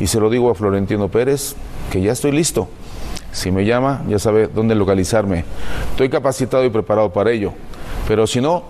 y 0.00 0.06
se 0.06 0.20
lo 0.20 0.30
digo 0.30 0.50
a 0.50 0.54
Florentino 0.54 1.08
Pérez 1.08 1.54
que 1.90 2.00
ya 2.00 2.12
estoy 2.12 2.32
listo. 2.32 2.68
Si 3.32 3.50
me 3.50 3.64
llama, 3.64 4.02
ya 4.08 4.18
sabe 4.18 4.46
dónde 4.46 4.74
localizarme. 4.74 5.44
Estoy 5.90 6.08
capacitado 6.08 6.64
y 6.64 6.70
preparado 6.70 7.12
para 7.12 7.32
ello. 7.32 7.52
Pero 8.06 8.26
si 8.26 8.40
no, 8.40 8.64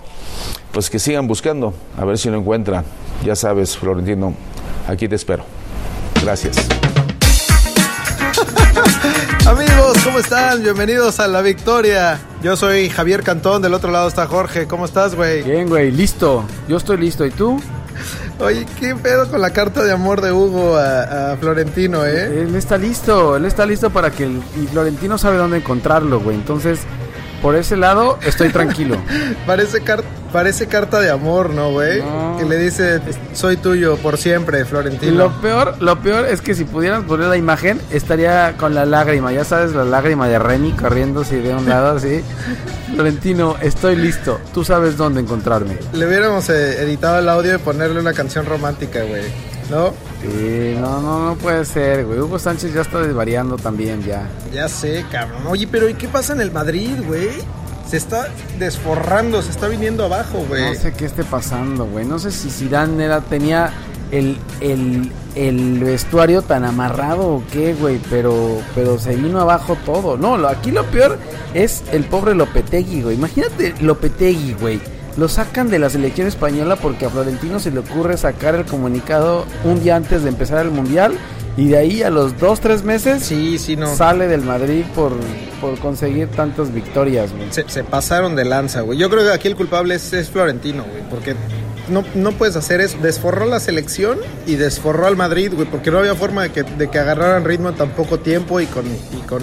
pues 0.72 0.90
que 0.90 0.98
sigan 0.98 1.26
buscando, 1.26 1.74
a 1.98 2.04
ver 2.04 2.18
si 2.18 2.30
lo 2.30 2.38
encuentran. 2.38 2.84
Ya 3.24 3.37
sabes, 3.37 3.76
Florentino, 3.76 4.34
aquí 4.88 5.08
te 5.08 5.16
espero. 5.16 5.45
Gracias. 6.22 6.56
Amigos, 9.47 9.99
¿cómo 10.03 10.19
están? 10.19 10.63
Bienvenidos 10.63 11.21
a 11.21 11.29
La 11.29 11.43
Victoria. 11.43 12.19
Yo 12.43 12.56
soy 12.56 12.88
Javier 12.88 13.22
Cantón, 13.22 13.61
del 13.61 13.75
otro 13.75 13.91
lado 13.91 14.09
está 14.09 14.27
Jorge. 14.27 14.67
¿Cómo 14.67 14.87
estás, 14.87 15.15
güey? 15.15 15.43
Bien, 15.43 15.69
güey, 15.69 15.91
listo. 15.91 16.45
Yo 16.69 16.79
estoy 16.79 16.97
listo. 16.97 17.27
¿Y 17.27 17.30
tú? 17.30 17.61
Oye, 18.41 18.66
¿qué 18.78 18.96
pedo 18.96 19.30
con 19.30 19.41
la 19.41 19.50
carta 19.50 19.84
de 19.84 19.92
amor 19.92 20.20
de 20.20 20.32
Hugo 20.32 20.77
a, 20.77 21.32
a 21.32 21.37
Florentino, 21.37 22.05
eh? 22.05 22.42
Él 22.42 22.55
está 22.56 22.77
listo. 22.77 23.36
Él 23.36 23.45
está 23.45 23.64
listo 23.64 23.90
para 23.90 24.10
que 24.10 24.24
el, 24.24 24.42
y 24.60 24.66
Florentino 24.66 25.16
sabe 25.18 25.36
dónde 25.36 25.59
encontrarlo, 25.59 26.20
güey. 26.20 26.36
Entonces, 26.36 26.80
por 27.44 27.56
ese 27.56 27.76
lado, 27.76 28.18
estoy 28.24 28.48
tranquilo. 28.48 28.96
parece, 29.46 29.82
car 29.82 30.02
parece 30.32 30.66
carta 30.66 30.98
de 30.98 31.10
amor, 31.10 31.50
¿no, 31.50 31.72
güey? 31.72 32.00
No. 32.00 32.38
Que 32.38 32.46
le 32.46 32.56
dice, 32.56 33.02
soy 33.34 33.58
tuyo 33.58 33.98
por 33.98 34.16
siempre, 34.16 34.64
Florentino. 34.64 35.12
Lo 35.12 35.42
peor, 35.42 35.76
lo 35.82 36.00
peor 36.00 36.24
es 36.24 36.40
que 36.40 36.54
si 36.54 36.64
pudieras 36.64 37.04
poner 37.04 37.26
la 37.26 37.36
imagen, 37.36 37.82
estaría 37.90 38.56
con 38.56 38.74
la 38.74 38.86
lágrima. 38.86 39.30
Ya 39.30 39.44
sabes, 39.44 39.74
la 39.74 39.84
lágrima 39.84 40.26
de 40.26 40.38
Remy 40.38 40.72
corriendo 40.72 41.20
así 41.20 41.36
de 41.36 41.54
un 41.54 41.68
lado, 41.68 41.98
así. 41.98 42.22
Florentino, 42.94 43.56
estoy 43.60 43.96
listo. 43.96 44.40
Tú 44.54 44.64
sabes 44.64 44.96
dónde 44.96 45.20
encontrarme. 45.20 45.76
Le 45.92 46.06
hubiéramos 46.06 46.48
eh, 46.48 46.82
editado 46.82 47.18
el 47.18 47.28
audio 47.28 47.56
y 47.56 47.58
ponerle 47.58 48.00
una 48.00 48.14
canción 48.14 48.46
romántica, 48.46 49.02
güey. 49.02 49.53
¿No? 49.70 49.92
Sí, 50.20 50.74
no, 50.78 51.00
no, 51.00 51.27
no 51.27 51.34
puede 51.36 51.64
ser, 51.64 52.04
güey. 52.04 52.18
Hugo 52.18 52.38
Sánchez 52.38 52.74
ya 52.74 52.82
está 52.82 53.00
desvariando 53.00 53.56
también, 53.56 54.02
ya. 54.02 54.28
Ya 54.52 54.68
sé, 54.68 55.04
cabrón. 55.10 55.43
Oye, 55.48 55.66
pero 55.66 55.88
¿y 55.88 55.95
qué 55.95 56.09
pasa 56.09 56.32
en 56.34 56.40
el 56.40 56.51
Madrid, 56.52 56.96
güey? 57.07 57.30
Se 57.88 57.96
está 57.96 58.29
desforrando, 58.59 59.42
se 59.42 59.51
está 59.51 59.68
viniendo 59.68 60.04
abajo, 60.04 60.45
güey. 60.48 60.62
No 60.65 60.74
sé 60.74 60.92
qué 60.92 61.04
esté 61.07 61.24
pasando, 61.24 61.87
güey. 61.87 62.04
No 62.04 62.18
sé 62.18 62.30
si 62.30 62.51
Zidane 62.51 63.04
era, 63.04 63.20
tenía 63.20 63.73
el, 64.11 64.39
el, 64.61 65.12
el 65.35 65.81
vestuario 65.81 66.42
tan 66.42 66.65
amarrado 66.65 67.27
o 67.27 67.42
qué, 67.53 67.75
güey. 67.75 68.01
Pero, 68.11 68.61
pero 68.75 68.98
se 68.98 69.15
vino 69.17 69.41
abajo 69.41 69.77
todo. 69.85 70.17
No, 70.17 70.37
lo, 70.37 70.48
aquí 70.48 70.70
lo 70.70 70.85
peor 70.87 71.19
es 71.53 71.85
el 71.92 72.05
pobre 72.05 72.35
Lopetegui, 72.35 73.03
güey. 73.03 73.17
Imagínate 73.17 73.75
Lopetegui, 73.81 74.55
güey. 74.55 74.81
Lo 75.17 75.29
sacan 75.29 75.70
de 75.70 75.79
la 75.79 75.91
selección 75.91 76.27
española 76.27 76.77
porque 76.77 77.07
a 77.07 77.11
Florentino 77.11 77.61
se 77.61 77.70
le 77.70 77.79
ocurre 77.81 78.17
sacar 78.17 78.55
el 78.55 78.65
comunicado 78.65 79.45
un 79.65 79.83
día 79.83 79.97
antes 79.97 80.23
de 80.23 80.29
empezar 80.31 80.65
el 80.65 80.73
mundial. 80.73 81.15
Y 81.57 81.69
de 81.69 81.77
ahí 81.77 82.03
a 82.03 82.11
los 82.11 82.37
dos, 82.41 82.59
tres 82.59 82.83
meses 82.83 83.23
Sí, 83.23 83.59
sí, 83.59 83.77
no. 83.77 83.95
sale 83.95 84.27
del 84.27 84.41
Madrid 84.42 84.85
por, 84.92 85.12
por 85.61 85.79
conseguir 85.79 86.27
tantas 86.29 86.75
victorias, 86.75 87.31
güey. 87.33 87.47
Se, 87.53 87.65
se 87.69 87.85
pasaron 87.85 88.35
de 88.35 88.45
lanza, 88.45 88.81
güey. 88.81 88.98
Yo 88.98 89.09
creo 89.09 89.23
que 89.23 89.31
aquí 89.31 89.47
el 89.47 89.55
culpable 89.55 89.95
es, 89.95 90.12
es 90.12 90.29
Florentino, 90.31 90.83
güey. 90.83 91.05
Porque 91.09 91.37
no, 91.89 92.05
no 92.15 92.33
puedes 92.33 92.57
hacer 92.57 92.81
eso. 92.81 92.99
Desforró 93.03 93.47
la 93.47 93.61
selección 93.61 94.19
y 94.47 94.57
desforró 94.57 95.07
al 95.07 95.17
Madrid, 95.17 95.53
güey. 95.55 95.69
Porque 95.69 95.91
no 95.91 95.99
había 95.99 96.15
forma 96.15 96.43
de 96.43 96.53
que, 96.53 96.63
de 96.63 96.89
que 96.89 96.99
agarraran 96.99 97.45
ritmo 97.45 97.69
en 97.71 97.75
tan 97.77 97.91
poco 97.91 98.19
tiempo 98.19 98.61
y 98.61 98.67
con, 98.67 98.85
y 98.87 99.27
con, 99.29 99.43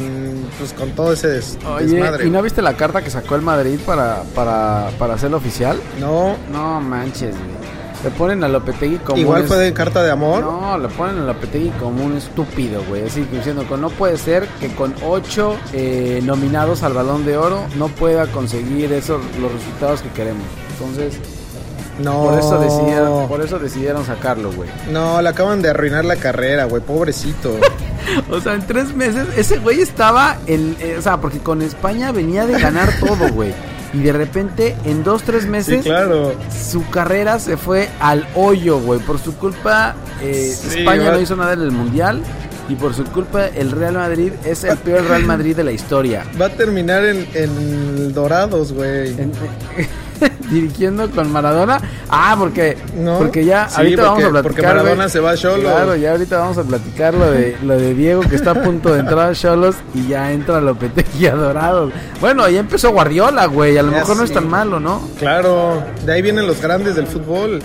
pues, 0.58 0.74
con 0.74 0.92
todo 0.92 1.14
ese 1.14 1.28
des- 1.28 1.58
Oye, 1.68 1.86
desmadre. 1.88 2.28
¿y 2.28 2.30
no 2.30 2.42
viste 2.42 2.62
la 2.62 2.76
carta 2.76 3.02
que 3.04 3.10
sacó 3.10 3.36
el 3.36 3.42
Madrid 3.42 3.80
para, 3.86 4.24
para, 4.36 4.90
para 4.98 5.14
hacerlo 5.16 5.38
oficial? 5.38 5.80
No, 6.00 6.36
No 6.52 6.80
manches, 6.82 7.32
güey. 7.36 7.62
Le 8.04 8.10
ponen 8.10 8.44
a 8.44 8.48
Lopetegui 8.48 8.98
como 8.98 9.20
igual 9.20 9.44
un 9.44 9.48
fue 9.48 9.58
de 9.58 9.74
carta 9.74 10.02
de 10.02 10.10
amor. 10.10 10.42
No, 10.42 10.76
le 10.80 10.88
ponen 10.88 11.20
a 11.20 11.26
Lopetegui 11.28 11.70
como 11.80 12.04
un 12.04 12.18
estúpido, 12.18 12.82
güey. 12.90 13.06
Así 13.06 13.22
que 13.26 13.36
diciendo 13.38 13.64
que 13.70 13.78
no 13.78 13.92
puede 13.92 14.18
ser 14.18 14.48
que 14.60 14.70
con 14.74 14.96
ocho 15.06 15.56
eh, 15.72 16.20
nominados 16.24 16.82
al 16.82 16.94
Balón 16.94 17.28
de 17.28 17.38
Oro 17.38 17.64
no 17.78 17.90
pueda 17.90 18.26
conseguir 18.26 18.92
esos 18.92 19.22
los 19.40 19.52
resultados 19.54 20.02
que 20.02 20.10
queremos. 20.10 20.42
Entonces, 20.80 21.20
No. 22.00 22.24
por 22.24 22.40
eso 22.40 22.60
decidieron, 22.60 23.28
por 23.28 23.42
eso 23.42 23.60
decidieron 23.60 24.06
sacarlo, 24.06 24.52
güey. 24.52 24.70
No, 24.92 25.22
le 25.22 25.30
acaban 25.30 25.62
de 25.62 25.70
arruinar 25.70 26.06
la 26.06 26.16
carrera, 26.16 26.66
güey. 26.66 26.82
Pobrecito. 26.82 27.56
O 28.32 28.42
sea, 28.42 28.56
en 28.56 28.66
tres 28.66 28.96
meses 28.96 29.28
ese 29.38 29.60
güey 29.60 29.80
estaba 29.80 30.38
en, 30.48 30.76
eh, 30.80 30.96
o 30.98 31.02
sea, 31.04 31.18
porque 31.18 31.38
con 31.38 31.62
España 31.62 32.12
venía 32.12 32.48
de 32.48 32.60
ganar 32.60 32.90
todo, 33.00 33.30
güey. 33.32 33.54
Y 33.94 34.00
de 34.00 34.12
repente, 34.12 34.76
en 34.86 35.04
dos, 35.04 35.22
tres 35.22 35.46
meses, 35.46 35.84
claro. 35.84 36.34
su 36.52 36.90
carrera 36.90 37.38
se 37.38 37.58
fue 37.58 37.90
al 38.00 38.28
hoyo, 38.36 38.80
güey. 38.80 39.00
Por 39.02 39.20
su 39.20 39.36
culpa, 39.38 39.94
eh, 40.22 40.52
Sí, 40.58 40.80
España 40.80 41.10
va- 41.12 41.16
no 41.18 41.22
hizo 41.22 41.36
nada 41.36 41.54
en 41.54 41.62
el 41.62 41.72
Mundial. 41.72 42.24
Y 42.70 42.76
por 42.76 42.94
su 42.96 43.04
culpa, 43.04 43.46
el 43.48 43.70
Real 43.72 43.94
Madrid 43.94 44.32
es 44.46 44.64
el 44.64 44.78
peor 44.78 45.04
Real 45.06 45.24
Madrid 45.26 45.56
de 45.56 45.64
la 45.66 45.72
historia. 45.72 46.24
Va 46.42 46.46
a 46.48 46.50
terminar 46.50 47.06
en, 47.06 47.28
en 47.36 48.14
Dorados, 48.14 48.74
güey. 48.74 49.10
En- 49.10 49.32
dirigiendo 50.52 51.10
con 51.10 51.32
Maradona. 51.32 51.80
Ah, 52.10 52.36
porque, 52.38 52.78
No. 52.96 53.18
porque 53.18 53.44
ya 53.46 53.68
Sí, 53.70 53.76
ahorita 53.78 54.02
vamos 54.04 54.24
a 54.24 54.30
platicar. 54.30 54.44
porque 54.44 54.62
Maradona 54.62 55.10
se 55.10 55.20
va 55.20 55.32
a. 55.32 55.36
Claro, 55.36 55.96
ya 55.96 56.12
ahorita 56.12 56.38
vamos 56.38 56.58
a 56.60 56.64
platicar 56.64 57.14
lo 57.16 57.32
de, 57.32 57.58
lo 57.64 57.78
de 57.80 57.94
Diego 57.96 58.22
que 58.22 58.36
está 58.36 58.52
a 58.52 58.62
punto 58.62 58.94
de 58.94 59.00
entrar 59.00 59.32
a 59.32 59.34
Cholos 59.34 59.76
y 59.96 60.08
ya 60.08 60.32
entra 60.32 60.62
Lopetegui 60.62 61.26
a 61.28 61.36
Dorados. 61.36 61.92
Bueno, 62.20 62.48
ya 62.50 62.60
empezó 62.60 62.92
Guardiola, 62.92 63.46
güey. 63.48 63.78
A 63.78 63.84
lo 63.84 63.92
Ya 63.92 63.98
mejor 64.00 64.18
no 64.18 64.24
es 64.24 64.32
tan 64.34 64.48
malo, 64.48 64.80
¿no? 64.80 65.02
Claro, 65.18 65.84
de 66.06 66.14
ahí 66.14 66.22
vienen 66.22 66.46
los 66.46 66.62
grandes 66.62 66.96
del 66.96 67.08
fútbol. 67.08 67.62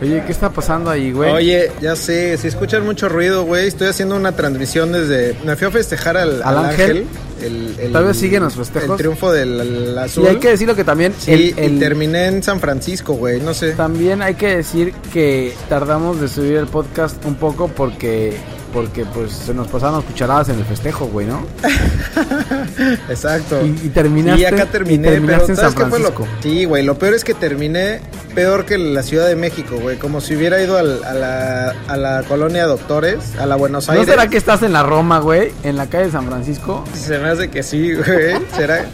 Oye, 0.00 0.22
¿qué 0.24 0.30
está 0.30 0.50
pasando 0.50 0.90
ahí, 0.90 1.10
güey? 1.10 1.32
Oye, 1.32 1.72
ya 1.80 1.96
sé, 1.96 2.36
si 2.36 2.46
escuchan 2.46 2.84
mucho 2.84 3.08
ruido, 3.08 3.42
güey, 3.44 3.66
estoy 3.66 3.88
haciendo 3.88 4.14
una 4.14 4.30
transmisión 4.30 4.92
desde... 4.92 5.36
Me 5.44 5.56
fui 5.56 5.66
a 5.66 5.70
festejar 5.72 6.16
al, 6.16 6.40
¿Al 6.44 6.56
al 6.58 6.64
Ángel? 6.66 6.90
Ángel. 6.90 7.06
El, 7.42 7.74
el- 7.78 7.92
¿Todavía 7.92 8.14
siguen 8.14 8.42
los 8.42 8.54
festejos? 8.54 8.90
El 8.90 8.96
triunfo 8.96 9.32
del 9.32 9.60
el 9.60 9.98
azul. 9.98 10.24
Y 10.24 10.26
hay 10.28 10.36
que 10.36 10.48
decirlo 10.50 10.74
que 10.76 10.84
también 10.84 11.12
Sí, 11.18 11.32
el- 11.56 11.74
y 11.76 11.78
terminé 11.78 12.26
en 12.26 12.42
San 12.42 12.60
Francisco, 12.60 13.14
güey, 13.14 13.40
no 13.40 13.54
sé. 13.54 13.72
también 13.72 14.22
hay 14.22 14.34
que 14.34 14.56
decir 14.56 14.92
que 15.12 15.54
tardamos 15.68 16.20
de 16.20 16.28
subir 16.28 16.56
el 16.56 16.66
podcast 16.66 17.24
un 17.24 17.34
poco 17.36 17.68
porque 17.68 18.34
porque 18.72 19.04
pues 19.06 19.32
se 19.32 19.54
nos 19.54 19.68
pasaron 19.68 19.96
las 19.96 20.04
cucharadas 20.04 20.48
en 20.50 20.58
el 20.58 20.64
festejo, 20.64 21.06
güey, 21.06 21.26
¿no? 21.26 21.46
Exacto. 23.08 23.64
Y, 23.64 23.68
y 23.86 23.88
terminaste 23.90 24.40
Sí, 24.40 24.44
acá 24.46 24.66
terminé, 24.66 25.08
y 25.08 25.10
terminaste 25.12 25.46
pero 25.46 25.52
en 25.52 25.56
¿sabes 25.56 25.74
San 25.74 25.84
qué 25.84 25.90
fue 25.90 25.98
lo. 26.00 26.12
Sí, 26.42 26.64
güey, 26.64 26.82
lo 26.84 26.98
peor 26.98 27.14
es 27.14 27.24
que 27.24 27.34
terminé 27.34 28.00
peor 28.34 28.64
que 28.64 28.78
la 28.78 29.02
Ciudad 29.02 29.26
de 29.26 29.36
México, 29.36 29.76
güey, 29.80 29.96
como 29.98 30.20
si 30.20 30.36
hubiera 30.36 30.62
ido 30.62 30.76
al- 30.78 31.02
a, 31.04 31.14
la, 31.14 31.74
a 31.88 31.96
la 31.96 32.22
colonia 32.28 32.66
Doctores, 32.66 33.36
a 33.38 33.46
la 33.46 33.56
Buenos 33.56 33.86
¿No 33.88 33.94
Aires. 33.94 34.08
será 34.08 34.28
que 34.28 34.36
estás 34.36 34.62
en 34.62 34.72
la 34.72 34.82
Roma, 34.82 35.18
güey? 35.18 35.52
En 35.62 35.76
la 35.76 35.86
calle 35.86 36.06
de 36.06 36.12
San 36.12 36.26
Francisco. 36.26 36.84
Se 36.94 37.18
me 37.18 37.28
hace 37.30 37.48
que 37.48 37.62
sí, 37.62 37.94
güey. 37.94 38.36
¿Será, 38.54 38.84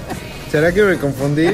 ¿Será 0.50 0.72
que 0.72 0.82
me 0.82 0.96
confundí? 0.98 1.48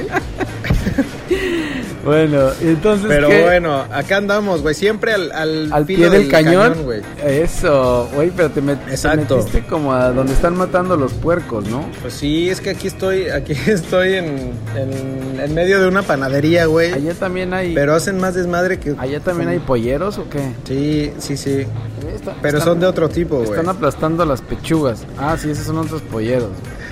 Bueno, 2.04 2.48
entonces 2.62 3.06
Pero 3.08 3.28
¿qué? 3.28 3.42
bueno, 3.42 3.84
acá 3.92 4.16
andamos, 4.16 4.62
güey. 4.62 4.74
Siempre 4.74 5.12
al, 5.12 5.30
al, 5.32 5.72
al 5.72 5.84
pie 5.84 6.08
del, 6.08 6.28
cañón. 6.28 6.82
güey. 6.84 7.02
Eso, 7.24 8.08
güey, 8.14 8.30
pero 8.34 8.50
te, 8.50 8.62
met- 8.62 8.82
te 8.84 8.90
Exacto. 8.92 9.36
metiste 9.36 9.64
como 9.66 9.92
a 9.92 10.10
donde 10.10 10.32
están 10.32 10.56
matando 10.56 10.96
los 10.96 11.12
puercos, 11.12 11.66
¿no? 11.68 11.84
Pues 12.00 12.14
sí, 12.14 12.48
es 12.48 12.60
que 12.60 12.70
aquí 12.70 12.86
estoy, 12.88 13.28
aquí 13.28 13.52
estoy 13.66 14.14
en, 14.14 14.52
en, 14.76 15.40
en 15.40 15.54
medio 15.54 15.80
de 15.80 15.88
una 15.88 16.02
panadería, 16.02 16.66
güey. 16.66 16.92
Allá 16.92 17.12
también 17.14 17.52
hay 17.52 17.74
Pero 17.74 17.94
hacen 17.94 18.18
más 18.18 18.34
desmadre 18.34 18.78
que. 18.78 18.94
allá 18.98 19.20
también 19.20 19.50
hay 19.50 19.58
polleros 19.58 20.16
o 20.18 20.28
qué? 20.28 20.40
Sí, 20.66 21.12
sí, 21.18 21.36
sí. 21.36 21.66
Está- 22.14 22.34
Pero 22.40 22.58
están- 22.58 22.72
son 22.72 22.80
de 22.80 22.86
otro 22.86 23.08
tipo, 23.08 23.36
güey. 23.36 23.50
Están 23.50 23.68
aplastando 23.68 24.24
las 24.24 24.40
pechugas. 24.40 25.04
Ah, 25.18 25.36
sí, 25.38 25.50
esos 25.50 25.66
son 25.66 25.78
otros 25.78 26.00
polleros. 26.02 26.48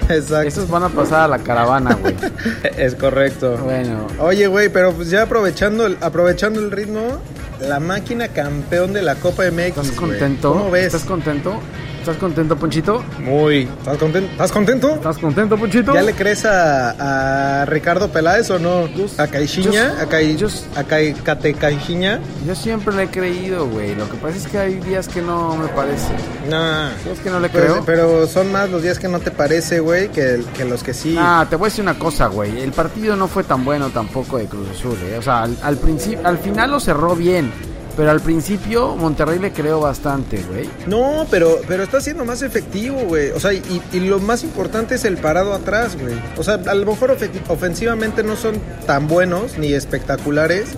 Exacto. 0.08 0.48
Esos 0.48 0.68
van 0.68 0.84
a 0.84 0.88
pasar 0.88 1.22
a 1.22 1.28
la 1.28 1.38
caravana, 1.38 1.94
güey. 1.94 2.14
Es 2.76 2.94
correcto. 2.94 3.56
Bueno, 3.58 4.06
Oye, 4.18 4.46
güey, 4.46 4.68
pero 4.68 4.92
pues 4.92 5.10
ya 5.10 5.22
aprovechando 5.22 5.86
el, 5.86 5.98
aprovechando 6.00 6.60
el 6.60 6.70
ritmo, 6.70 7.20
la 7.60 7.80
máquina 7.80 8.28
campeón 8.28 8.92
de 8.92 9.02
la 9.02 9.16
Copa 9.16 9.44
MX. 9.50 9.68
¿estás 9.68 9.90
contento? 9.92 10.52
¿Cómo 10.52 10.70
ves? 10.70 10.86
¿Estás 10.86 11.04
contento? 11.04 11.60
¿Estás 12.08 12.20
contento, 12.22 12.56
Ponchito? 12.56 13.04
Muy. 13.22 13.64
¿Estás 13.80 13.98
contento? 13.98 14.30
¿Estás 14.32 14.50
contento? 14.52 14.94
¿Estás 14.94 15.18
contento, 15.18 15.58
Ponchito? 15.58 15.92
¿Ya 15.92 16.00
le 16.00 16.14
crees 16.14 16.46
a, 16.46 17.60
a 17.60 17.64
Ricardo 17.66 18.08
Peláez 18.08 18.48
o 18.50 18.58
no? 18.58 18.86
Yo- 18.86 19.04
¿A 19.18 19.26
Caixinha? 19.26 19.94
yo- 19.94 20.00
¿A, 20.02 20.06
Cai, 20.06 20.34
yo- 20.38 20.48
a 20.74 20.84
Cai- 20.84 21.12
Cate 21.22 21.52
Caixinha? 21.52 22.18
Yo 22.46 22.54
siempre 22.54 22.94
le 22.94 23.02
he 23.02 23.08
creído, 23.08 23.66
güey. 23.68 23.94
Lo 23.94 24.08
que 24.10 24.16
pasa 24.16 24.38
es 24.38 24.46
que 24.46 24.56
hay 24.56 24.74
días 24.76 25.06
que 25.06 25.20
no 25.20 25.54
me 25.56 25.68
parece. 25.68 26.08
Nah. 26.48 26.92
¿Sabes 27.04 27.20
que 27.20 27.28
no 27.28 27.40
le 27.40 27.50
creo? 27.50 27.82
pero 27.84 28.26
son 28.26 28.50
más 28.52 28.70
los 28.70 28.82
días 28.82 28.98
que 28.98 29.08
no 29.08 29.20
te 29.20 29.30
parece, 29.30 29.80
güey, 29.80 30.08
que, 30.08 30.42
que 30.56 30.64
los 30.64 30.82
que 30.82 30.94
sí. 30.94 31.14
Ah, 31.18 31.46
te 31.50 31.56
voy 31.56 31.66
a 31.66 31.68
decir 31.68 31.82
una 31.82 31.98
cosa, 31.98 32.28
güey. 32.28 32.58
El 32.62 32.72
partido 32.72 33.16
no 33.16 33.28
fue 33.28 33.44
tan 33.44 33.66
bueno 33.66 33.90
tampoco 33.90 34.38
de 34.38 34.46
Cruz 34.46 34.66
Azul, 34.70 34.96
¿eh? 35.12 35.18
O 35.18 35.22
sea, 35.22 35.42
al, 35.42 35.54
al 35.62 35.76
principio, 35.76 36.20
al 36.26 36.38
final 36.38 36.70
lo 36.70 36.80
cerró 36.80 37.14
bien. 37.14 37.52
Pero 37.98 38.10
al 38.12 38.20
principio 38.20 38.94
Monterrey 38.96 39.38
le 39.40 39.52
creó 39.52 39.80
bastante, 39.80 40.40
güey. 40.50 40.70
No, 40.86 41.26
pero, 41.30 41.58
pero 41.68 41.82
está 41.82 42.00
siendo 42.00 42.24
más 42.24 42.40
efectivo, 42.42 43.00
güey. 43.02 43.32
O 43.32 43.40
sea, 43.40 43.52
y, 43.52 43.82
y 43.92 44.00
lo 44.00 44.20
más 44.20 44.44
importante 44.44 44.94
es 44.94 45.04
el 45.04 45.16
parado 45.18 45.52
atrás, 45.52 45.98
güey. 46.00 46.14
O 46.38 46.44
sea, 46.44 46.54
a 46.64 46.74
lo 46.74 46.86
mejor 46.86 47.10
ofe- 47.18 47.28
ofensivamente 47.48 48.22
no 48.22 48.36
son 48.36 48.54
tan 48.86 49.08
buenos 49.08 49.58
ni 49.58 49.72
espectaculares, 49.74 50.68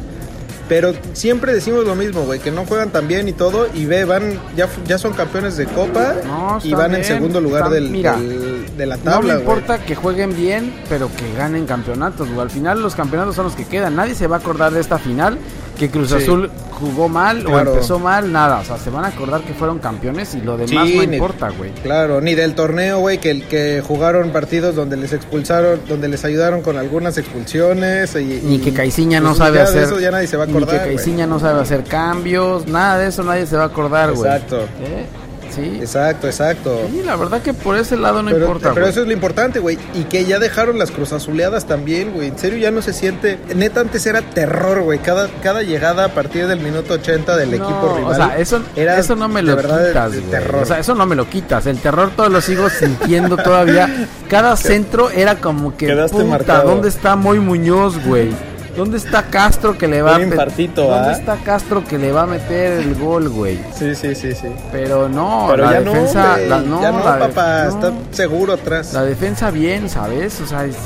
Pero 0.68 0.92
siempre 1.14 1.52
decimos 1.52 1.84
lo 1.84 1.96
mismo, 1.96 2.22
güey, 2.22 2.38
que 2.38 2.52
no 2.52 2.64
juegan 2.64 2.90
tan 2.90 3.08
bien 3.08 3.26
y 3.28 3.32
todo, 3.32 3.66
y 3.74 3.86
ve, 3.86 4.04
van, 4.04 4.38
ya, 4.56 4.68
ya 4.86 4.98
son 4.98 5.12
campeones 5.14 5.56
de 5.56 5.66
Copa 5.66 6.14
No, 6.24 6.58
y 6.62 6.72
van 6.72 6.94
en 6.94 7.02
segundo 7.04 7.40
lugar 7.40 7.70
del, 7.70 7.90
mira, 7.90 8.14
del- 8.16 8.76
de 8.76 8.86
la 8.86 8.96
No 8.96 9.02
tabla, 9.02 9.20
me 9.34 9.40
güey. 9.40 9.56
importa 9.58 9.84
que 9.84 9.96
jueguen 9.96 10.36
bien, 10.36 10.72
pero 10.88 11.10
que 11.14 11.34
ganen 11.36 11.66
campeonatos, 11.66 12.28
güey. 12.28 12.40
Al 12.40 12.50
final 12.50 12.80
los 12.80 12.94
campeonatos 12.94 13.34
son 13.34 13.46
los 13.46 13.56
que 13.56 13.64
quedan. 13.66 13.96
Nadie 13.96 14.14
se 14.14 14.28
va 14.28 14.36
a 14.36 14.38
acordar 14.38 14.72
de 14.72 14.80
esta 14.80 14.98
final 14.98 15.38
que 15.80 15.88
Cruz 15.90 16.10
Sí. 16.10 16.16
Azul 16.16 16.50
jugó 16.78 17.08
mal 17.08 17.42
Claro. 17.42 17.70
o 17.70 17.74
empezó 17.74 17.98
mal, 17.98 18.30
nada. 18.30 18.58
O 18.60 18.64
sea, 18.64 18.76
se 18.76 18.90
van 18.90 19.04
a 19.06 19.08
acordar 19.08 19.40
que 19.40 19.54
fueron 19.54 19.78
campeones 19.78 20.34
y 20.34 20.40
lo 20.42 20.56
demás 20.58 20.86
Sí, 20.86 20.96
no 20.98 21.06
ni- 21.06 21.16
importa, 21.16 21.48
güey. 21.50 21.70
Claro, 21.82 22.20
ni 22.20 22.34
del 22.34 22.54
torneo, 22.54 22.98
güey, 23.00 23.18
que, 23.18 23.40
que 23.42 23.82
jugaron 23.86 24.30
partidos 24.30 24.74
donde 24.76 24.98
les 24.98 25.12
expulsaron, 25.14 25.80
donde 25.88 26.08
les 26.08 26.22
ayudaron 26.24 26.60
con 26.60 26.76
algunas 26.76 27.16
expulsiones. 27.16 28.14
Y, 28.14 28.40
Ni 28.44 28.58
que 28.58 28.72
Caiciña 28.74 29.20
no 29.20 29.28
pues, 29.30 29.38
sabe 29.38 29.56
ya 29.58 29.64
de 29.64 29.68
hacer. 29.70 29.82
eso 29.84 29.98
ya 30.00 30.10
nadie 30.10 30.26
se 30.26 30.36
va 30.36 30.44
a 30.44 30.46
Ni 30.46 30.52
que. 30.60 30.66
Caiciña 30.66 31.26
no 31.26 31.40
sabe 31.40 31.60
hacer 31.62 31.84
cambios, 31.84 32.66
nada 32.66 32.98
de 32.98 33.08
eso 33.08 33.22
nadie 33.24 33.46
se 33.46 33.56
va 33.56 33.62
a 33.64 33.66
acordar, 33.66 34.12
güey. 34.12 34.30
Exacto. 34.30 34.58
¿Eh? 34.82 35.06
Sí. 35.54 35.78
Exacto, 35.80 36.26
exacto. 36.26 36.80
Sí, 36.90 37.02
la 37.04 37.16
verdad 37.16 37.42
que 37.42 37.52
por 37.54 37.76
ese 37.76 37.96
lado 37.96 38.22
no 38.22 38.30
pero, 38.30 38.46
importa, 38.46 38.72
pero 38.74 38.86
eso 38.86 39.00
es 39.00 39.06
lo 39.06 39.12
importante, 39.12 39.58
güey. 39.58 39.78
Y 39.94 40.04
que 40.04 40.24
ya 40.24 40.38
dejaron 40.38 40.78
las 40.78 40.90
cruzazuleadas 40.90 41.66
también, 41.66 42.12
güey. 42.12 42.28
En 42.28 42.38
serio 42.38 42.58
ya 42.58 42.70
no 42.70 42.82
se 42.82 42.92
siente. 42.92 43.38
Neta, 43.54 43.80
antes 43.80 44.06
era 44.06 44.22
terror, 44.22 44.82
güey. 44.82 44.98
Cada, 45.00 45.28
cada 45.42 45.62
llegada 45.62 46.04
a 46.06 46.08
partir 46.08 46.46
del 46.46 46.60
minuto 46.60 46.94
80 46.94 47.36
del 47.36 47.50
No, 47.50 47.56
equipo 47.56 47.94
rival. 47.96 48.12
O 48.12 48.14
sea, 48.14 48.38
eso, 48.38 48.62
era 48.76 48.98
eso 48.98 49.16
no 49.16 49.28
me 49.28 49.40
de 49.40 49.46
lo 49.48 49.56
verdad 49.56 49.80
de- 49.80 49.88
quitas, 49.88 50.12
de 50.12 50.18
güey. 50.18 50.30
terror. 50.30 50.62
O 50.62 50.66
sea, 50.66 50.78
eso 50.78 50.94
no 50.94 51.06
me 51.06 51.16
lo 51.16 51.28
quitas. 51.28 51.66
El 51.66 51.78
terror 51.78 52.10
todo 52.16 52.28
lo 52.28 52.40
sigo 52.40 52.68
sintiendo 52.70 53.36
todavía. 53.36 54.06
Cada 54.28 54.56
centro 54.56 55.10
era 55.10 55.36
como 55.36 55.76
que, 55.76 55.86
Quedaste 55.86 56.16
puta, 56.16 56.28
marcado. 56.28 56.68
¿dónde 56.70 56.88
está 56.88 57.16
Moy 57.16 57.40
Muñoz, 57.40 58.04
güey? 58.04 58.30
¿Dónde 58.76 58.96
está 58.98 59.24
Castro 59.24 59.76
que 59.76 59.88
le 59.88 60.00
va 60.02 60.16
Un 60.16 60.16
a 60.16 60.18
¿Dónde 60.26 61.08
¿ah? 61.08 61.12
está 61.12 61.36
Castro 61.36 61.84
que 61.84 61.98
le 61.98 62.12
va 62.12 62.22
a 62.22 62.26
meter 62.26 62.80
el 62.80 62.94
gol, 62.94 63.28
güey? 63.28 63.58
Sí, 63.76 63.94
sí, 63.94 64.14
sí, 64.14 64.32
sí. 64.34 64.48
Pero 64.72 65.08
no, 65.08 65.48
Pero 65.50 65.64
la 65.66 65.72
ya 65.72 65.80
defensa, 65.80 66.36
no, 66.38 66.46
la, 66.48 66.60
no, 66.60 66.82
ya 66.82 66.92
no, 66.92 66.98
la 67.04 67.18
papá. 67.18 67.64
no. 67.64 67.68
Está 67.70 67.92
seguro 68.12 68.52
atrás. 68.54 68.92
La 68.94 69.02
defensa 69.02 69.50
bien, 69.50 69.88
¿sabes? 69.88 70.40
O 70.40 70.46
sea, 70.46 70.64
es 70.64 70.76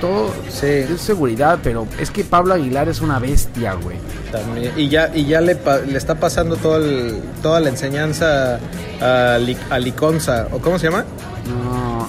todo 0.00 0.32
Sí. 0.48 0.66
es 0.66 1.00
seguridad, 1.00 1.58
pero 1.62 1.86
es 1.98 2.10
que 2.10 2.24
Pablo 2.24 2.54
Aguilar 2.54 2.88
es 2.88 3.00
una 3.00 3.18
bestia, 3.18 3.74
güey. 3.74 3.96
También. 4.32 4.72
Y 4.76 4.88
ya, 4.88 5.10
y 5.14 5.24
ya 5.26 5.40
le, 5.40 5.56
pa- 5.56 5.78
le 5.78 5.98
está 5.98 6.14
pasando 6.16 6.56
todo 6.56 6.76
el- 6.78 7.20
toda 7.42 7.60
la 7.60 7.68
enseñanza 7.68 8.58
a, 9.00 9.38
a 9.70 9.78
Liconza. 9.78 10.46
¿O 10.52 10.58
cómo 10.58 10.78
se 10.78 10.86
llama? 10.86 11.04
No, 11.48 12.08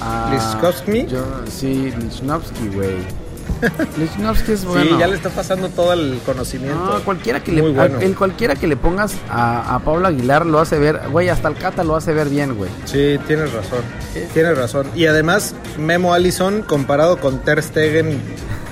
Ah, 0.00 0.30
Liskowski. 0.32 1.06
yo- 1.06 1.24
sí, 1.50 1.92
Lichnowsky, 1.98 2.68
güey. 2.68 2.96
Lichnowsky 3.98 4.52
es 4.52 4.60
Sí, 4.60 4.66
bueno. 4.66 4.98
ya 4.98 5.06
le 5.06 5.16
está 5.16 5.30
pasando 5.30 5.68
todo 5.68 5.92
el 5.92 6.18
conocimiento. 6.24 6.76
No, 6.98 7.04
cualquiera 7.04 7.42
que 7.42 7.52
le, 7.52 7.62
bueno. 7.62 7.98
a- 7.98 8.02
el 8.02 8.14
cualquiera 8.16 8.54
que 8.56 8.66
le 8.66 8.76
pongas 8.76 9.14
a, 9.30 9.74
a 9.74 9.78
Pablo 9.80 10.06
Aguilar 10.08 10.46
lo 10.46 10.58
hace 10.60 10.78
ver, 10.78 11.00
güey, 11.10 11.28
hasta 11.28 11.48
el 11.48 11.54
Cata 11.56 11.82
lo 11.84 11.96
hace 11.96 12.12
ver 12.12 12.28
bien, 12.28 12.54
güey. 12.56 12.70
Sí, 12.84 13.18
tienes 13.26 13.52
razón. 13.52 13.80
Tienes 14.32 14.56
razón. 14.56 14.86
Y 14.94 15.06
además, 15.06 15.54
Memo 15.78 16.14
Allison, 16.14 16.62
comparado 16.62 17.18
con 17.18 17.38
Ter 17.40 17.62
Stegen, 17.62 18.20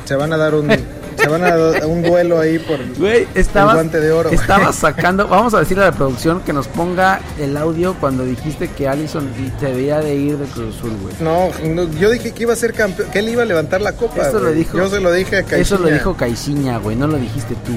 se 0.05 0.15
van 0.17 0.33
a 0.33 0.37
dar 0.37 0.55
un, 0.55 0.69
se 1.27 1.33
van 1.33 1.45
a 1.45 1.57
dar 1.57 1.87
un 1.87 2.03
duelo 2.03 2.41
ahí 2.41 2.59
por 2.59 2.79
Güey, 2.99 3.27
estabas, 3.35 3.73
el 3.75 3.77
guante 3.77 4.01
de 4.01 4.13
oro. 4.13 4.31
estabas 4.31 4.75
sacando, 4.77 5.27
vamos 5.29 5.55
a 5.55 5.61
decirle 5.61 5.83
a 5.85 5.87
la 5.91 5.93
producción 5.93 6.41
que 6.41 6.53
nos 6.53 6.69
ponga 6.69 7.21
el 7.39 7.57
audio 7.57 7.95
cuando 8.01 8.25
dijiste 8.25 8.69
que 8.69 8.89
Allison 8.89 9.29
se 9.61 9.67
debía 9.67 10.01
de 10.01 10.15
ir 10.15 10.39
de 10.39 10.47
Cruz 10.47 10.77
Azul, 10.77 10.93
güey. 11.03 11.15
No, 11.21 11.51
no, 11.65 11.91
yo 11.99 12.11
dije 12.11 12.33
que 12.33 12.43
iba 12.45 12.53
a 12.53 12.57
ser 12.57 12.73
campeón, 12.73 13.09
que 13.11 13.19
él 13.19 13.29
iba 13.29 13.43
a 13.43 13.47
levantar 13.47 13.81
la 13.81 13.93
copa. 13.93 14.23
Eso 14.29 14.39
lo 14.39 14.53
dijo- 14.53 14.77
Yo 14.77 14.89
se 14.89 15.01
lo 15.01 15.13
dije 15.13 15.37
a 15.37 15.41
Eso 15.41 15.49
Caixinha. 15.49 15.81
lo 15.81 15.89
dijo 15.91 16.17
Caiciña, 16.17 16.79
güey, 16.79 16.97
no 16.97 17.07
lo 17.07 17.17
dijiste 17.19 17.55
tú. 17.65 17.73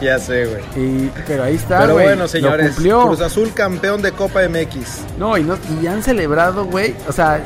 ya 0.00 0.18
sé, 0.18 0.46
güey. 0.46 0.62
Y- 0.76 1.10
pero 1.26 1.44
ahí 1.44 1.54
está, 1.56 1.80
Pero 1.80 1.94
güey. 1.94 2.06
bueno, 2.06 2.28
señores, 2.28 2.72
cumplió. 2.72 3.06
Cruz 3.06 3.20
Azul 3.20 3.52
campeón 3.52 4.02
de 4.02 4.12
Copa 4.12 4.40
MX. 4.48 5.00
No, 5.18 5.36
y, 5.36 5.42
no, 5.44 5.56
y 5.82 5.86
han 5.86 6.02
celebrado, 6.02 6.64
güey. 6.64 6.94
O 7.08 7.12
sea, 7.12 7.40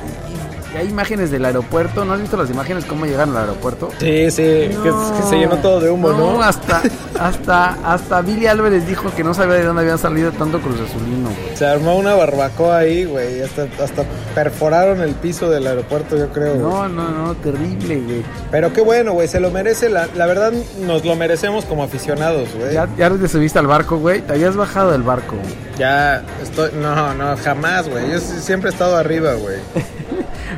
hay 0.79 0.89
imágenes 0.89 1.31
del 1.31 1.45
aeropuerto. 1.45 2.05
¿No 2.05 2.13
has 2.15 2.21
visto 2.21 2.37
las 2.37 2.51
imágenes 2.51 2.85
cómo 2.85 3.07
llegaron 3.07 3.37
al 3.37 3.43
aeropuerto? 3.49 3.91
Sí, 3.99 4.31
sí, 4.31 4.43
que, 4.43 4.71
que 4.83 5.23
se 5.29 5.37
llenó 5.37 5.57
todo 5.59 5.81
de 5.81 5.91
humo, 5.91 6.13
¿no? 6.13 6.43
hasta, 6.43 6.83
hasta, 7.21 7.77
hasta 7.85 8.21
Billy 8.23 8.47
Álvarez 8.47 8.87
dijo 8.87 9.11
que 9.15 9.25
no 9.25 9.35
sabía 9.35 9.55
de 9.57 9.65
dónde 9.65 9.83
habían 9.83 9.99
salido 9.99 10.33
tanto 10.33 10.61
Cruz 10.61 10.81
Azulino, 10.81 11.31
güey. 11.31 11.57
Se 11.57 11.67
armó 11.67 11.97
una 11.97 12.15
barbacoa 12.15 12.79
ahí, 12.79 13.05
güey. 13.05 13.41
Hasta, 13.43 13.67
hasta 13.83 14.05
perforaron 14.35 15.01
el 15.01 15.15
piso 15.15 15.51
del 15.51 15.67
aeropuerto, 15.67 16.17
yo 16.17 16.29
creo. 16.31 16.55
güey. 16.55 16.63
No, 16.65 16.89
no, 16.89 17.09
no, 17.11 17.35
terrible, 17.37 18.01
güey. 18.01 18.23
Pero 18.51 18.73
qué 18.73 18.81
bueno, 18.81 19.13
güey. 19.13 19.29
Se 19.29 19.41
lo 19.41 19.51
merece. 19.51 19.89
La, 19.89 20.09
la 20.15 20.27
verdad, 20.27 20.53
nos 20.81 21.05
lo 21.05 21.15
merecemos 21.17 21.65
como 21.65 21.83
aficionados, 21.83 22.49
güey. 22.55 22.75
Ya, 22.75 22.89
ya 22.97 23.11
te 23.11 23.29
subiste 23.29 23.59
al 23.59 23.67
barco, 23.67 23.99
güey. 23.99 24.23
Te 24.23 24.33
habías 24.35 24.57
bajado 24.57 24.93
del 24.93 25.03
barco, 25.03 25.37
güey. 25.37 25.55
Ya 25.79 26.23
estoy. 26.43 26.71
No, 26.81 27.15
no, 27.15 27.37
jamás, 27.37 27.89
güey. 27.89 28.11
Yo 28.11 28.21
siempre 28.21 28.71
he 28.71 28.73
estado 28.73 28.97
arriba, 28.97 29.35
güey. 29.35 29.57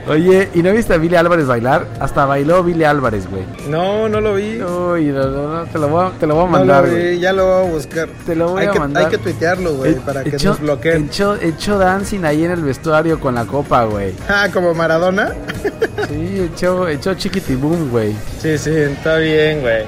Oye, 0.08 0.48
¿y 0.54 0.62
no 0.62 0.72
viste 0.72 0.94
a 0.94 0.98
Billy 0.98 1.16
Álvarez 1.16 1.46
bailar? 1.46 1.84
Hasta 1.98 2.24
bailó 2.26 2.62
Billy 2.62 2.84
Álvarez, 2.84 3.28
güey. 3.28 3.42
No, 3.68 4.08
no 4.08 4.20
lo 4.20 4.34
vi. 4.34 4.62
Uy, 4.62 5.06
no, 5.06 5.26
no, 5.26 5.48
no, 5.54 5.64
te 5.64 5.78
lo 5.80 5.88
voy 5.88 6.06
a, 6.06 6.10
te 6.12 6.26
lo 6.28 6.34
voy 6.36 6.44
a 6.44 6.46
No 6.46 6.52
mandar, 6.52 6.88
güey. 6.88 7.18
ya 7.18 7.32
lo 7.32 7.44
voy 7.46 7.66
a 7.66 7.72
buscar. 7.72 8.08
Te 8.24 8.36
lo 8.36 8.50
voy 8.50 8.62
hay 8.62 8.68
a 8.68 8.70
que, 8.70 8.78
mandar. 8.78 9.04
Hay 9.04 9.10
que 9.10 9.18
tuitearlo, 9.18 9.74
güey, 9.74 9.92
Eh, 9.94 10.00
para 10.06 10.22
que 10.22 10.38
nos 10.38 10.60
bloqueen. 10.60 11.06
Echó, 11.06 11.34
echó 11.34 11.78
dancing 11.78 12.24
ahí 12.24 12.44
en 12.44 12.52
el 12.52 12.62
vestuario 12.62 13.18
con 13.18 13.34
la 13.34 13.46
copa, 13.46 13.84
güey. 13.84 14.14
Ah, 14.28 14.46
como 14.52 14.74
Maradona. 14.74 15.32
Sí, 16.08 16.48
echó, 16.54 16.86
echó 16.86 17.14
chiquitibum, 17.14 17.90
güey. 17.90 18.12
sí, 18.40 18.56
sí, 18.58 18.70
está 18.70 19.16
bien, 19.16 19.60
güey. 19.60 19.84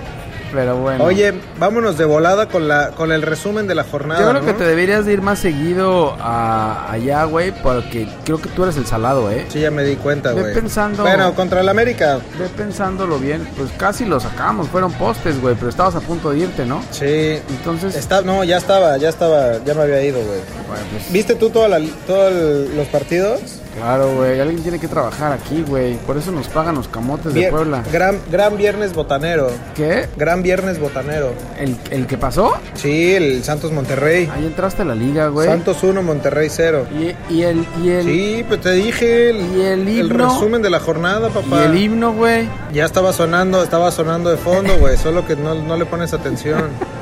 Pero 0.53 0.77
bueno. 0.77 1.05
Oye, 1.05 1.35
vámonos 1.59 1.99
de 1.99 2.05
volada 2.05 2.49
con 2.49 2.69
la 2.69 2.91
con 2.93 3.12
el 3.12 3.23
resumen 3.23 3.67
de 3.67 3.75
la 3.75 3.85
jornada. 3.85 4.21
yo 4.21 4.29
creo 4.31 4.41
¿no? 4.41 4.47
que 4.47 4.53
te 4.55 4.65
deberías 4.65 5.05
de 5.05 5.12
ir 5.12 5.23
más 5.23 5.39
seguido 5.39 6.17
a, 6.21 6.91
allá, 6.91 7.25
güey, 7.25 7.53
porque 7.62 8.09
creo 8.25 8.41
que 8.41 8.49
tú 8.50 8.62
eres 8.65 8.77
el 8.77 8.87
salado, 8.87 9.31
¿eh? 9.31 9.47
Sí, 9.49 9.61
ya 9.61 9.71
me 9.71 9.85
di 9.85 9.97
cuenta, 9.97 10.33
güey. 10.33 10.55
pensando- 10.55 11.03
Bueno, 11.03 11.35
contra 11.35 11.61
el 11.61 11.69
América. 11.69 12.19
Ve 12.39 12.49
pensándolo 12.56 13.19
bien, 13.19 13.47
pues 13.56 13.71
casi 13.77 14.05
lo 14.05 14.21
sacamos, 14.21 14.69
fueron 14.69 14.93
postes, 14.93 15.41
güey, 15.41 15.55
pero 15.55 15.69
estabas 15.69 15.95
a 15.97 16.00
punto 16.00 16.31
de 16.31 16.39
irte, 16.39 16.65
¿no? 16.65 16.83
Sí. 16.91 17.39
Entonces, 17.51 17.94
Está, 17.94 18.23
no, 18.23 18.44
ya 18.44 18.56
estaba, 18.56 18.97
ya 18.97 19.09
estaba, 19.09 19.62
ya 19.65 19.75
me 19.75 19.83
había 19.83 20.03
ido, 20.03 20.19
güey. 20.19 20.41
bueno, 20.69 20.85
pues, 20.93 21.12
¿Viste 21.12 21.35
tú 21.35 21.51
todos 21.51 21.71
los 21.71 22.87
partidos? 22.89 23.41
Claro, 23.79 24.15
güey, 24.17 24.41
alguien 24.41 24.63
tiene 24.63 24.79
que 24.79 24.89
trabajar 24.89 25.33
aquí, 25.33 25.65
güey, 25.67 25.97
por 25.99 26.17
eso 26.17 26.31
nos 26.33 26.49
pagan 26.49 26.75
los 26.75 26.89
camotes 26.89 27.33
de 27.35 27.49
Puebla. 27.51 27.83
Gran, 27.93 28.19
gran 28.31 28.57
viernes 28.57 28.93
botanero. 28.95 29.51
¿Qué? 29.75 30.09
Gran 30.17 30.43
viernes 30.43 30.79
botanero. 30.79 31.33
¿El, 31.59 31.77
el 31.91 32.07
que 32.07 32.19
pasó? 32.19 32.53
Sí, 32.75 33.15
el 33.15 33.43
Santos 33.45 33.73
Monterrey. 33.73 34.29
Ahí 34.33 34.47
entraste 34.47 34.83
a 34.83 34.85
la 34.85 34.95
liga, 34.95 35.29
güey. 35.29 35.49
Santos 35.49 35.83
1, 35.83 36.03
Monterrey 36.03 36.49
0. 36.51 36.87
Y, 36.93 37.35
y 37.35 37.43
el, 37.43 37.65
y 37.82 37.89
el, 37.91 38.05
Sí, 38.05 38.44
pues 38.47 38.61
te 38.61 38.73
dije 38.73 39.31
el, 39.31 39.56
Y 39.56 39.63
el 39.63 39.89
himno. 39.89 40.29
resumen 40.29 40.63
de 40.63 40.70
la 40.70 40.81
jornada, 40.81 41.29
y 41.29 41.32
papá. 41.32 41.65
el 41.65 41.77
himno, 41.77 42.13
güey. 42.13 42.49
Ya 42.73 42.85
estaba 42.85 43.13
sonando, 43.13 43.63
estaba 43.63 43.91
sonando 43.91 44.31
de 44.31 44.37
fondo, 44.37 44.77
güey, 44.79 44.97
solo 44.97 45.27
que 45.27 45.37
no, 45.37 45.55
no 45.55 45.77
le 45.77 45.87
pones 45.87 46.13
atención. 46.13 46.65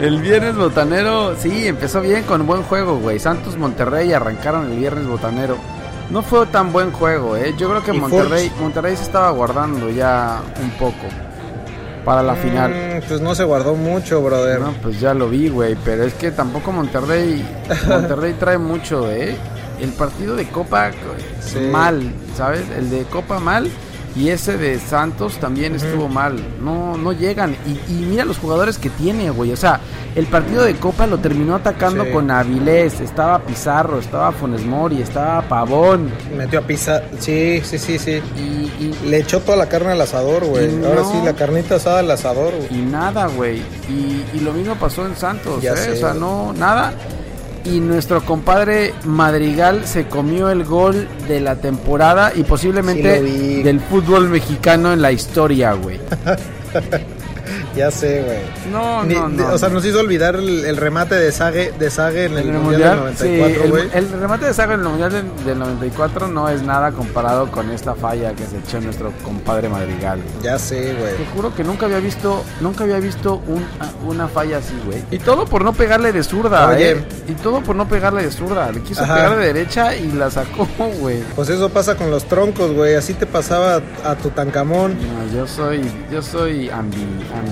El 0.00 0.20
viernes 0.22 0.56
botanero, 0.56 1.36
sí, 1.36 1.66
empezó 1.66 2.00
bien 2.00 2.22
con 2.24 2.46
buen 2.46 2.62
juego, 2.62 2.98
güey. 2.98 3.18
Santos 3.18 3.56
Monterrey 3.56 4.12
arrancaron 4.12 4.70
el 4.72 4.78
viernes 4.78 5.06
botanero. 5.06 5.56
No 6.10 6.22
fue 6.22 6.46
tan 6.46 6.72
buen 6.72 6.90
juego, 6.90 7.36
eh. 7.36 7.54
Yo 7.58 7.68
creo 7.68 7.84
que 7.84 7.92
Monterrey, 7.92 8.50
Monterrey 8.60 8.96
se 8.96 9.02
estaba 9.02 9.30
guardando 9.30 9.90
ya 9.90 10.40
un 10.62 10.70
poco 10.70 11.06
para 12.04 12.22
la 12.22 12.34
final. 12.34 12.70
Mm, 12.70 13.02
pues 13.08 13.20
no 13.20 13.34
se 13.34 13.44
guardó 13.44 13.74
mucho, 13.74 14.22
brother. 14.22 14.60
No, 14.60 14.72
pues 14.82 14.98
ya 14.98 15.12
lo 15.12 15.28
vi, 15.28 15.48
güey, 15.50 15.76
pero 15.84 16.04
es 16.04 16.14
que 16.14 16.30
tampoco 16.30 16.72
Monterrey, 16.72 17.46
Monterrey 17.88 18.32
trae 18.34 18.58
mucho, 18.58 19.10
eh. 19.10 19.36
El 19.80 19.90
partido 19.92 20.34
de 20.34 20.46
Copa 20.48 20.90
Sí. 21.40 21.58
mal, 21.70 22.12
¿sabes? 22.36 22.64
El 22.76 22.90
de 22.90 23.04
Copa 23.04 23.38
mal 23.38 23.70
y 24.16 24.28
ese 24.30 24.56
de 24.58 24.78
Santos 24.78 25.38
también 25.38 25.74
estuvo 25.76 26.08
mal. 26.08 26.36
No, 26.62 26.96
no 26.96 27.12
llegan. 27.12 27.56
Y, 27.66 27.92
y 27.92 27.96
mira 28.06 28.24
los 28.24 28.38
jugadores 28.38 28.76
que 28.78 28.90
tiene, 28.90 29.30
güey. 29.30 29.52
O 29.52 29.56
sea, 29.56 29.80
el 30.16 30.26
partido 30.26 30.64
de 30.64 30.74
Copa 30.74 31.06
lo 31.06 31.18
terminó 31.18 31.54
atacando 31.54 32.04
Sí. 32.04 32.10
con 32.10 32.30
Avilés, 32.30 33.00
estaba 33.00 33.38
Pizarro, 33.40 33.98
estaba 34.00 34.32
Funes 34.32 34.64
Mori, 34.64 35.00
estaba 35.02 35.42
Pavón. 35.42 36.10
Metió 36.36 36.58
a 36.58 36.62
pizza. 36.62 37.02
Sí, 37.18 37.60
sí, 37.64 37.78
sí, 37.78 37.98
sí. 37.98 38.20
Y, 38.36 38.40
y, 38.84 38.94
Le 39.08 39.18
echó 39.18 39.40
toda 39.40 39.56
la 39.56 39.68
carne 39.68 39.92
al 39.92 40.00
asador, 40.00 40.44
güey. 40.44 40.68
Ahora 40.84 41.04
sí, 41.04 41.18
la 41.24 41.34
carnita 41.34 41.76
asada 41.76 42.00
al 42.00 42.10
asador, 42.10 42.52
güey. 42.56 42.80
y 42.80 42.82
nada, 42.82 43.26
güey. 43.28 43.58
Y, 43.88 44.24
y 44.34 44.40
lo 44.40 44.52
mismo 44.52 44.74
pasó 44.74 45.06
en 45.06 45.14
Santos, 45.16 45.62
Ya 45.62 45.72
¿eh? 45.74 45.76
sé, 45.76 45.90
o 45.92 45.96
sea, 45.96 46.14
no, 46.14 46.52
nada. 46.52 46.92
Y 47.64 47.80
nuestro 47.80 48.24
compadre 48.24 48.94
Madrigal 49.04 49.86
se 49.86 50.06
comió 50.06 50.50
el 50.50 50.64
gol 50.64 51.08
de 51.28 51.40
la 51.40 51.56
temporada 51.56 52.32
y 52.34 52.42
posiblemente 52.42 53.20
Sí 53.20 53.62
del 53.62 53.80
fútbol 53.80 54.28
mexicano 54.28 54.92
en 54.92 55.02
la 55.02 55.12
historia, 55.12 55.72
güey. 55.74 56.00
Ya 57.76 57.90
sé, 57.90 58.22
güey. 58.22 58.72
No, 58.72 59.04
Ni- 59.04 59.14
no, 59.14 59.28
no. 59.28 59.48
o 59.54 59.58
sea, 59.58 59.68
no. 59.68 59.76
nos 59.76 59.84
hizo 59.84 60.00
olvidar 60.00 60.34
el, 60.36 60.64
el 60.64 60.76
remate 60.76 61.14
de 61.14 61.30
Sage, 61.32 61.72
de 61.78 61.90
Sage 61.90 62.24
en 62.26 62.32
el, 62.32 62.48
el 62.48 62.52
Mundial, 62.58 62.96
mundial, 62.98 63.04
del 63.06 63.16
sí, 63.16 63.38
94, 63.38 63.64
el, 63.64 63.70
güey. 63.70 63.88
el 63.94 64.20
remate 64.20 64.44
de 64.46 64.54
Saga 64.54 64.74
en 64.74 64.80
el 64.80 64.86
mundial 64.88 65.12
del, 65.12 65.44
del 65.44 65.58
94 65.58 66.28
no 66.28 66.48
es 66.48 66.62
nada 66.62 66.90
comparado 66.92 67.50
con 67.50 67.70
esta 67.70 67.94
falla 67.94 68.32
que 68.34 68.44
se 68.46 68.58
echó 68.58 68.80
nuestro 68.80 69.12
compadre 69.22 69.68
Madrigal. 69.68 70.20
Ya 70.42 70.58
sé, 70.58 70.94
güey. 70.98 71.16
Te 71.16 71.26
juro 71.34 71.54
que 71.54 71.62
nunca 71.64 71.86
había 71.86 71.98
visto, 72.00 72.42
nunca 72.60 72.84
había 72.84 72.98
visto 72.98 73.40
un- 73.46 73.64
una 74.06 74.26
falla 74.28 74.58
así, 74.58 74.74
güey. 74.84 75.02
Y 75.10 75.18
todo 75.18 75.44
por 75.44 75.62
no 75.64 75.72
pegarle 75.72 76.12
de 76.12 76.22
zurda, 76.24 76.68
Oye. 76.70 76.92
¿eh? 76.92 77.04
Y 77.28 77.32
todo 77.34 77.60
por 77.62 77.76
no 77.76 77.86
pegarle 77.88 78.22
de 78.24 78.30
zurda. 78.32 78.70
Le 78.72 78.80
quiso 78.80 79.02
Ajá. 79.04 79.14
pegar 79.14 79.36
de 79.38 79.46
derecha 79.52 79.94
y 79.94 80.10
la 80.12 80.30
sacó, 80.30 80.66
güey. 81.00 81.22
Pues 81.36 81.48
eso 81.48 81.68
pasa 81.68 81.94
con 81.96 82.10
los 82.10 82.24
troncos, 82.24 82.72
güey. 82.72 82.94
Así 82.96 83.14
te 83.14 83.26
pasaba 83.26 83.80
a 84.04 84.14
Tutankamón. 84.16 84.94
No, 84.96 85.32
yo 85.36 85.46
soy, 85.46 85.82
yo 86.10 86.20
soy 86.22 86.68
ambi, 86.70 87.06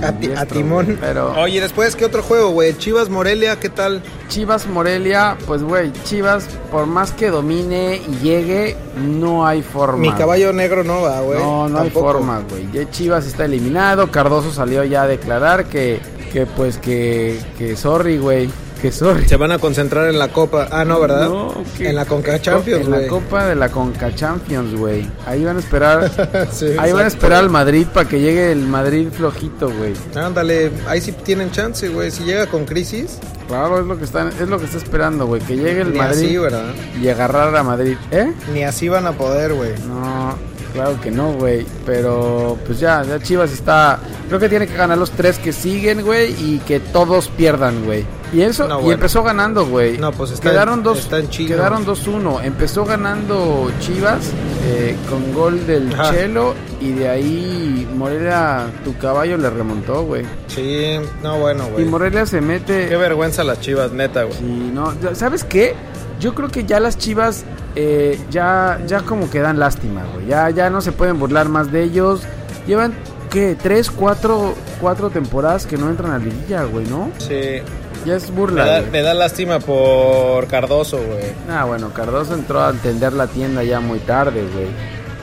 A, 0.09 0.13
ti- 0.13 0.27
ambidiestro, 0.27 0.43
a 0.43 0.47
timón. 0.63 0.85
güey, 0.87 0.97
Pero 0.99 1.33
Oye, 1.41 1.61
después, 1.61 1.95
¿qué 1.97 2.05
otro 2.05 2.23
juego, 2.23 2.51
güey? 2.51 2.77
Chivas 2.77 3.09
Morelia, 3.09 3.59
¿qué 3.61 3.69
tal? 3.69 4.03
Chivas 4.29 4.67
Morelia, 4.67 5.37
pues 5.47 5.63
güey, 5.63 5.93
Chivas, 6.05 6.47
por 6.71 6.87
más 6.87 7.13
que 7.13 7.31
domine 7.31 8.01
y 8.09 8.17
llegue, 8.25 8.77
no 8.97 9.47
hay 9.47 9.63
forma. 9.63 9.99
Mi 9.99 10.13
caballo 10.13 10.53
negro 10.53 10.85
no 10.85 11.03
va, 11.03 11.21
güey. 11.21 11.39
No, 11.39 11.69
no 11.69 11.81
hay 11.81 11.91
forma, 11.91 12.43
güey. 12.51 12.69
Ya 12.73 12.91
Chivas 12.91 13.27
está 13.27 13.45
eliminado. 13.45 14.11
Cardoso 14.11 14.53
salió 14.53 14.85
ya 14.85 15.03
a 15.03 15.07
declarar 15.07 15.67
que, 15.67 16.01
que 16.33 16.47
pues 16.47 16.79
que, 16.79 17.41
que 17.57 17.77
sorry, 17.77 18.19
güey. 18.19 18.51
Que 18.81 18.93
sorry. 18.93 19.29
Se 19.29 19.37
van 19.37 19.51
a 19.51 19.59
concentrar 19.59 20.09
en 20.09 20.19
la 20.21 20.29
Copa. 20.29 20.69
Ah, 20.71 20.85
no, 20.85 21.01
¿verdad? 21.01 21.29
No, 21.29 21.53
que- 21.77 21.89
En 21.89 21.97
la 21.97 22.05
Conca 22.05 22.41
Champions, 22.41 22.85
En 22.85 22.91
la 22.93 22.97
güey. 22.99 23.09
Copa 23.09 23.47
de 23.47 23.57
la 23.57 23.69
Conca 23.71 24.15
Champions, 24.15 24.75
güey. 24.77 25.05
Ahí 25.27 25.45
van 25.45 25.57
a 25.57 25.61
esperar. 25.61 26.49
Sí, 26.53 26.67
ahí 26.79 26.93
van 26.93 27.05
a 27.05 27.09
esperar 27.09 27.41
al 27.41 27.51
Madrid 27.51 27.87
para 27.93 28.09
que 28.09 28.21
llegue 28.21 28.53
el 28.53 28.61
Madrid 28.67 29.09
flojito, 29.13 29.69
güey. 29.71 29.95
Ándale, 30.15 30.71
ahí 30.87 31.01
sí 31.01 31.11
tienen 31.13 31.51
chance, 31.51 31.89
güey. 31.89 32.11
Si 32.11 32.23
llega 32.25 32.47
con 32.47 32.65
crisis, 32.65 33.19
Claro, 33.49 33.81
es 33.81 33.87
lo 33.87 33.97
que 33.99 34.05
está, 34.05 34.29
es 34.29 34.47
lo 34.49 34.59
que 34.59 34.67
está 34.67 34.77
esperando, 34.77 35.27
güey. 35.27 35.41
Que 35.41 35.57
llegue 35.57 35.81
el 35.81 35.93
ni 35.93 35.99
Madrid 35.99 36.25
así, 36.27 36.37
¿verdad? 36.37 36.65
y 37.03 37.09
agarrar 37.09 37.57
a 37.57 37.63
Madrid. 37.63 37.97
¿Eh? 38.11 38.31
Ni 38.53 38.63
así 38.63 38.89
van 38.91 39.07
a 39.07 39.13
poder, 39.13 39.55
güey. 39.55 39.71
No, 39.89 40.35
claro 40.75 41.01
que 41.01 41.11
no, 41.11 41.33
güey. 41.33 41.65
Pero 41.87 42.59
pues 42.67 42.79
ya, 42.79 43.03
ya 43.05 43.19
Chivas 43.19 43.51
está. 43.51 44.01
Creo 44.29 44.39
que 44.39 44.51
tiene 44.51 44.67
que 44.67 44.77
ganar 44.77 44.99
los 44.99 45.11
tres 45.13 45.39
que 45.39 45.55
siguen, 45.55 46.03
güey. 46.03 46.33
Y 46.39 46.59
que 46.59 46.79
todos 46.79 47.29
pierdan, 47.29 47.85
güey. 47.87 48.05
Y 48.33 48.43
eso, 48.43 48.69
No, 48.69 48.87
y 48.87 48.93
empezó 48.93 49.23
ganando, 49.23 49.67
güey. 49.67 49.97
No, 49.99 50.13
pues 50.13 50.31
está 50.33 50.51
quedaron 50.51 50.79
en- 50.79 50.83
dos, 50.83 50.99
está 50.99 51.19
en 51.19 51.29
chino. 51.31 51.49
quedaron 51.49 51.85
2-1. 51.87 52.41
Empezó 52.45 52.85
ganando 52.85 53.71
Chivas 53.81 54.31
eh, 54.67 54.97
con 55.09 55.33
gol 55.33 55.67
del 55.67 55.93
Ajá. 55.95 56.11
Chelo. 56.13 56.55
Y 56.81 56.93
de 56.93 57.09
ahí 57.09 57.89
Morelia, 57.97 58.67
tu 58.85 58.97
caballo 58.99 59.37
le 59.39 59.49
remontó, 59.51 60.03
güey. 60.05 60.25
Sí, 60.49 60.97
no, 61.23 61.39
bueno, 61.39 61.67
Y 61.69 61.73
güey. 61.73 61.85
Morelia 61.87 62.27
se 62.27 62.41
mete. 62.41 62.89
Qué 62.89 62.97
vergüenza 62.97 63.43
las 63.45 63.61
chivas, 63.61 63.93
neta, 63.93 64.25
güey. 64.25 64.37
Sí, 64.39 64.71
no, 64.75 64.93
¿sabes 65.15 65.43
qué? 65.45 65.75
Yo 66.21 66.35
creo 66.35 66.49
que 66.51 66.65
ya 66.65 66.81
las 66.81 66.99
Chivas 66.99 67.45
eh, 67.77 68.19
ya, 68.31 68.81
ya 68.87 69.01
como 69.03 69.31
que 69.31 69.39
dan 69.41 69.59
lástima, 69.59 70.03
güey. 70.15 70.27
Ya, 70.27 70.51
ya 70.51 70.69
no 70.69 70.81
se 70.81 70.91
pueden 70.93 71.19
burlar 71.19 71.49
más 71.49 71.71
de 71.73 71.85
ellos. 71.85 72.23
Llevan, 72.67 72.93
¿qué? 73.29 73.57
Tres, 73.61 73.91
cuatro, 73.91 74.55
cuatro 74.81 75.11
temporadas 75.11 75.67
que 75.67 75.77
no 75.77 75.89
entran 75.91 76.13
a 76.13 76.19
liguilla, 76.19 76.65
güey, 76.65 76.87
¿no? 76.87 77.11
Sí. 77.19 77.61
Ya 78.05 78.15
es 78.17 78.31
Me 78.31 78.37
burla. 78.37 78.65
da, 78.65 78.83
me 78.91 79.03
da 79.03 79.13
lástima 79.15 79.59
por 79.59 80.47
Cardoso, 80.47 80.97
güey. 80.99 81.25
Ah, 81.51 81.65
bueno, 81.65 81.91
Cardoso 81.93 82.35
entró 82.35 82.61
a 82.61 82.69
atender 82.69 83.13
la 83.13 83.27
tienda 83.27 83.63
ya 83.65 83.81
muy 83.81 83.99
tarde, 83.99 84.41
güey. 84.53 84.67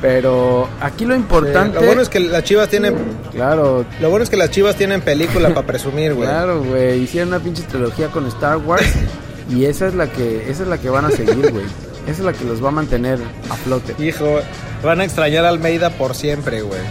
Pero 0.01 0.67
aquí 0.81 1.05
lo 1.05 1.15
importante... 1.15 1.79
Lo 1.79 1.85
bueno 1.85 2.01
es 2.01 2.09
que 2.09 2.19
las 2.19 2.43
chivas 2.43 2.67
tienen. 2.69 2.95
Claro, 3.31 3.85
Lo 4.01 4.09
bueno 4.09 4.23
es 4.23 4.29
que 4.29 4.37
las 4.37 4.51
chivas 4.51 4.75
tienen 4.75 5.01
película 5.01 5.49
para 5.53 5.65
presumir, 5.65 6.13
güey. 6.13 6.27
Claro, 6.27 6.61
güey, 6.63 6.99
hicieron 7.01 7.29
una 7.29 7.39
pinche 7.39 7.63
trilogía 7.63 8.09
con 8.09 8.27
Star 8.27 8.57
Wars 8.57 8.85
y 9.49 9.65
esa 9.65 9.87
es 9.87 9.95
la 9.95 10.07
que 10.11 10.49
esa 10.51 10.63
es 10.63 10.69
la 10.69 10.77
que 10.77 10.89
van 10.89 11.05
a 11.05 11.11
seguir, 11.11 11.49
güey. 11.51 11.65
Esa 12.07 12.11
es 12.19 12.19
la 12.19 12.33
que 12.33 12.43
los 12.43 12.63
va 12.63 12.67
a 12.67 12.71
mantener 12.71 13.17
a 13.49 13.55
flote. 13.55 13.95
Hijo, 14.05 14.39
van 14.83 14.99
a 15.01 15.05
extrañar 15.05 15.45
a 15.45 15.49
Almeida 15.49 15.89
por 15.91 16.13
siempre, 16.13 16.61
güey. 16.61 16.81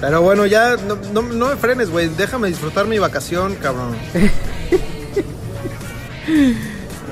Pero 0.00 0.22
bueno, 0.22 0.46
ya 0.46 0.76
no, 0.76 0.96
no, 1.12 1.22
no 1.22 1.48
me 1.48 1.56
frenes, 1.56 1.90
güey. 1.90 2.08
Déjame 2.08 2.48
disfrutar 2.48 2.86
mi 2.86 2.98
vacación, 2.98 3.54
cabrón. 3.56 3.94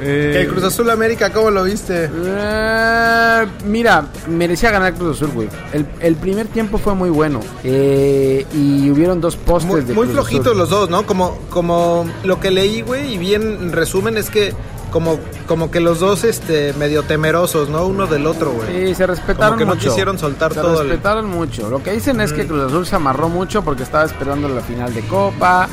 Que 0.01 0.41
el 0.43 0.49
Cruz 0.49 0.65
Azul 0.65 0.89
América, 0.91 1.33
¿cómo 1.33 1.51
lo 1.51 1.65
viste? 1.65 2.09
Eh, 2.11 3.47
mira, 3.65 4.07
merecía 4.29 4.71
ganar 4.71 4.95
Cruz 4.95 5.17
Azul, 5.17 5.31
güey. 5.35 5.49
El, 5.73 5.87
el 6.01 6.17
primer 6.17 6.47
tiempo 6.47 6.79
fue 6.79 6.95
muy 6.95 7.11
bueno 7.11 7.41
eh, 7.65 8.47
y 8.55 8.91
hubieron 8.91 9.21
dos 9.21 9.37
postes 9.37 9.71
Muy, 9.71 9.81
de 9.83 9.95
muy 9.95 10.05
Cruz 10.07 10.15
flojitos 10.15 10.47
Azul. 10.47 10.59
los 10.59 10.71
dos, 10.71 10.89
¿no? 10.91 11.05
Como, 11.07 11.39
como 11.51 12.09
lo 12.25 12.39
que 12.41 12.51
leí, 12.51 12.81
güey, 12.83 13.15
y 13.15 13.19
bien 13.19 13.43
en 13.43 13.73
resumen 13.73 14.17
es 14.17 14.31
que 14.31 14.55
como, 14.99 15.21
como 15.47 15.71
que 15.71 15.79
los 15.79 16.01
dos 16.01 16.25
este 16.25 16.73
medio 16.73 17.05
temerosos, 17.05 17.69
¿no? 17.69 17.87
Uno 17.87 18.09
del 18.09 18.27
otro, 18.27 18.51
güey. 18.51 18.89
Sí, 18.89 18.95
se 18.97 19.07
respetaron 19.07 19.51
Como 19.51 19.59
que 19.59 19.65
no 19.65 19.75
mucho. 19.77 19.89
quisieron 19.91 20.19
soltar 20.19 20.53
se 20.53 20.61
todo 20.61 20.83
el- 20.83 20.89
respetaron 20.89 21.27
mucho. 21.31 21.71
Lo 21.71 21.81
que 21.85 21.93
dicen 21.93 22.21
es 22.21 22.33
que 22.33 22.49
Cruz 22.49 22.65
Azul 22.65 22.85
se 22.85 22.97
amarró 22.97 23.29
mucho 23.29 23.63
porque 23.63 23.85
estaba 23.85 24.05
esperando 24.05 24.49
la 24.49 24.61
final 24.61 24.93
de 24.93 25.03
Copa. 25.03 25.69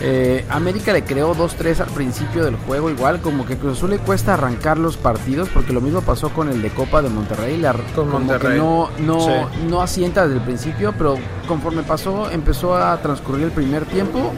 Eh, 0.00 0.46
América 0.48 0.92
le 0.94 1.04
creó 1.04 1.34
2-3 1.34 1.80
al 1.80 1.88
principio 1.90 2.44
del 2.44 2.56
juego, 2.56 2.88
igual 2.88 3.20
como 3.20 3.44
que 3.44 3.56
Cruz 3.58 3.76
Azul 3.76 3.90
le 3.90 3.98
cuesta 3.98 4.32
arrancar 4.34 4.78
los 4.78 4.96
partidos, 4.96 5.50
porque 5.52 5.74
lo 5.74 5.80
mismo 5.82 6.00
pasó 6.00 6.30
con 6.30 6.48
el 6.48 6.62
de 6.62 6.70
Copa 6.70 7.02
de 7.02 7.10
Monterrey, 7.10 7.60
Con 7.94 8.06
como 8.06 8.18
Monterrey. 8.20 8.52
que 8.54 8.58
no, 8.58 8.88
no, 9.00 9.20
Sí. 9.20 9.32
no 9.68 9.82
asienta 9.82 10.22
desde 10.26 10.38
el 10.40 10.44
principio, 10.44 10.94
pero 10.96 11.16
conforme 11.46 11.82
pasó, 11.82 12.30
empezó 12.30 12.74
a 12.74 12.96
transcurrir 13.02 13.44
el 13.44 13.52
primer 13.52 13.84
tiempo, 13.84 14.32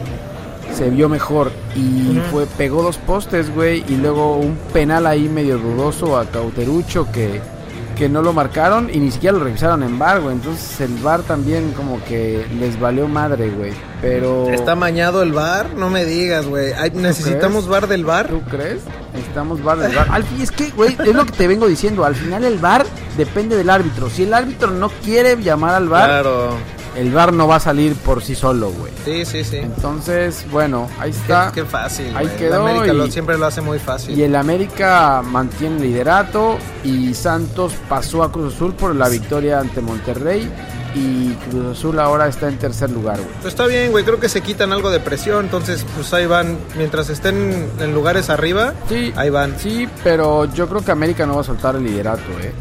se 0.75 0.89
vio 0.89 1.09
mejor 1.09 1.51
y 1.75 2.19
fue 2.31 2.45
pegó 2.45 2.83
dos 2.83 2.97
postes, 2.97 3.53
güey, 3.53 3.83
y 3.87 3.95
luego 3.97 4.35
un 4.37 4.57
penal 4.73 5.07
ahí 5.07 5.29
medio 5.29 5.57
dudoso 5.57 6.17
a 6.17 6.25
Cauterucho 6.25 7.07
que, 7.11 7.39
que 7.95 8.09
no 8.09 8.21
lo 8.21 8.33
marcaron 8.33 8.89
y 8.93 8.97
ni 8.99 9.09
siquiera 9.11 9.37
lo 9.37 9.43
revisaron 9.43 9.83
en 9.83 9.97
VAR, 9.97 10.19
güey. 10.21 10.35
Entonces 10.35 10.81
el 10.81 10.93
VAR 10.97 11.21
también 11.21 11.71
como 11.71 12.03
que 12.03 12.45
les 12.59 12.77
valió 12.79 13.07
madre, 13.07 13.49
güey. 13.49 13.71
Pero 14.01 14.49
Está 14.49 14.75
mañado 14.75 15.23
el 15.23 15.31
bar, 15.31 15.73
no 15.75 15.89
me 15.89 16.03
digas, 16.05 16.45
güey. 16.45 16.73
Ay, 16.73 16.91
Necesitamos 16.93 17.63
crees? 17.65 17.67
bar 17.69 17.87
del 17.87 18.03
bar. 18.05 18.27
¿Tú 18.27 18.41
crees? 18.41 18.81
Necesitamos 19.13 19.63
VAR 19.63 19.77
del 19.79 19.95
VAR. 19.95 20.07
Al 20.11 20.23
fin, 20.25 20.41
es 20.41 20.51
que, 20.51 20.69
güey, 20.71 20.95
es 20.99 21.15
lo 21.15 21.25
que 21.25 21.31
te 21.31 21.47
vengo 21.47 21.67
diciendo. 21.67 22.03
Al 22.03 22.15
final 22.15 22.43
el 22.43 22.57
VAR 22.59 22.85
depende 23.17 23.55
del 23.55 23.69
árbitro. 23.69 24.09
Si 24.09 24.23
el 24.23 24.33
árbitro 24.33 24.71
no 24.71 24.89
quiere 24.89 25.41
llamar 25.41 25.75
al 25.75 25.87
VAR, 25.87 26.05
Claro. 26.09 26.49
El 26.95 27.11
VAR 27.11 27.33
no 27.33 27.47
va 27.47 27.57
a 27.57 27.59
salir 27.59 27.93
por 27.95 28.23
sí 28.23 28.35
solo, 28.35 28.71
güey. 28.71 28.91
Sí, 29.03 29.25
sí, 29.25 29.43
sí. 29.43 29.57
Entonces, 29.57 30.45
bueno, 30.51 30.87
ahí 30.99 31.11
está. 31.11 31.51
qué 31.53 31.65
fácil. 31.65 32.15
Ahí 32.15 32.27
quedó 32.37 32.63
La 32.63 32.69
América 32.71 32.93
y- 32.93 32.97
lo- 32.97 33.07
siempre 33.11 33.37
lo 33.37 33.45
hace 33.45 33.61
muy 33.61 33.79
fácil. 33.79 34.17
Y 34.17 34.23
el 34.23 34.35
América 34.35 35.21
mantiene 35.23 35.77
el 35.77 35.81
liderato 35.83 36.57
y 36.83 37.13
Santos 37.13 37.73
pasó 37.89 38.23
a 38.23 38.31
Cruz 38.31 38.55
Azul 38.55 38.73
por 38.73 38.95
la 38.95 39.09
victoria 39.09 39.59
ante 39.59 39.81
Monterrey 39.81 40.49
y 40.95 41.33
Cruz 41.49 41.77
Azul 41.77 41.99
ahora 41.99 42.27
está 42.29 42.47
en 42.47 42.57
tercer 42.57 42.89
lugar, 42.89 43.17
güey. 43.17 43.29
Pues 43.41 43.53
está 43.53 43.67
bien, 43.67 43.91
güey. 43.91 44.05
Creo 44.05 44.19
que 44.19 44.29
se 44.29 44.39
quitan 44.41 44.71
algo 44.71 44.89
de 44.89 44.99
presión. 45.01 45.45
Entonces, 45.45 45.85
pues 45.95 46.13
ahí 46.13 46.25
van. 46.25 46.57
Mientras 46.77 47.09
estén 47.09 47.69
en 47.79 47.93
lugares 47.93 48.29
arriba, 48.29 48.73
Sí, 48.87 49.11
ahí 49.17 49.29
van. 49.29 49.55
sí, 49.59 49.87
pero 50.03 50.45
yo 50.53 50.69
creo 50.69 50.83
que 50.85 50.91
América 50.91 51.25
no 51.25 51.35
va 51.35 51.41
a 51.41 51.43
soltar 51.43 51.75
el 51.75 51.83
liderato, 51.83 52.21
eh. 52.41 52.53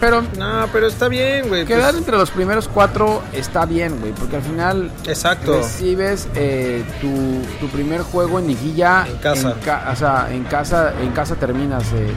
Pero 0.00 0.22
No, 0.38 0.66
pero 0.72 0.86
está 0.86 1.08
bien, 1.08 1.48
güey. 1.48 1.64
pues, 1.66 1.78
quedar 1.78 1.94
entre 1.94 2.16
los 2.16 2.30
primeros 2.30 2.68
cuatro 2.68 3.22
está 3.32 3.66
bien, 3.66 4.00
güey, 4.00 4.12
porque 4.12 4.36
al 4.36 4.42
final 4.42 4.90
exacto. 5.06 5.58
recibes 5.58 6.26
eh, 6.34 6.82
tu, 7.00 7.10
tu 7.60 7.70
primer 7.70 8.00
juego 8.02 8.38
en 8.38 8.46
liguilla 8.46 9.06
En 9.06 9.16
casa. 9.18 9.54
ca- 9.64 9.90
o 9.92 9.96
sea, 9.96 10.28
en 10.32 10.44
casa, 10.44 10.94
en 11.00 11.10
casa 11.12 11.34
terminas 11.36 11.84
eh, 11.92 12.08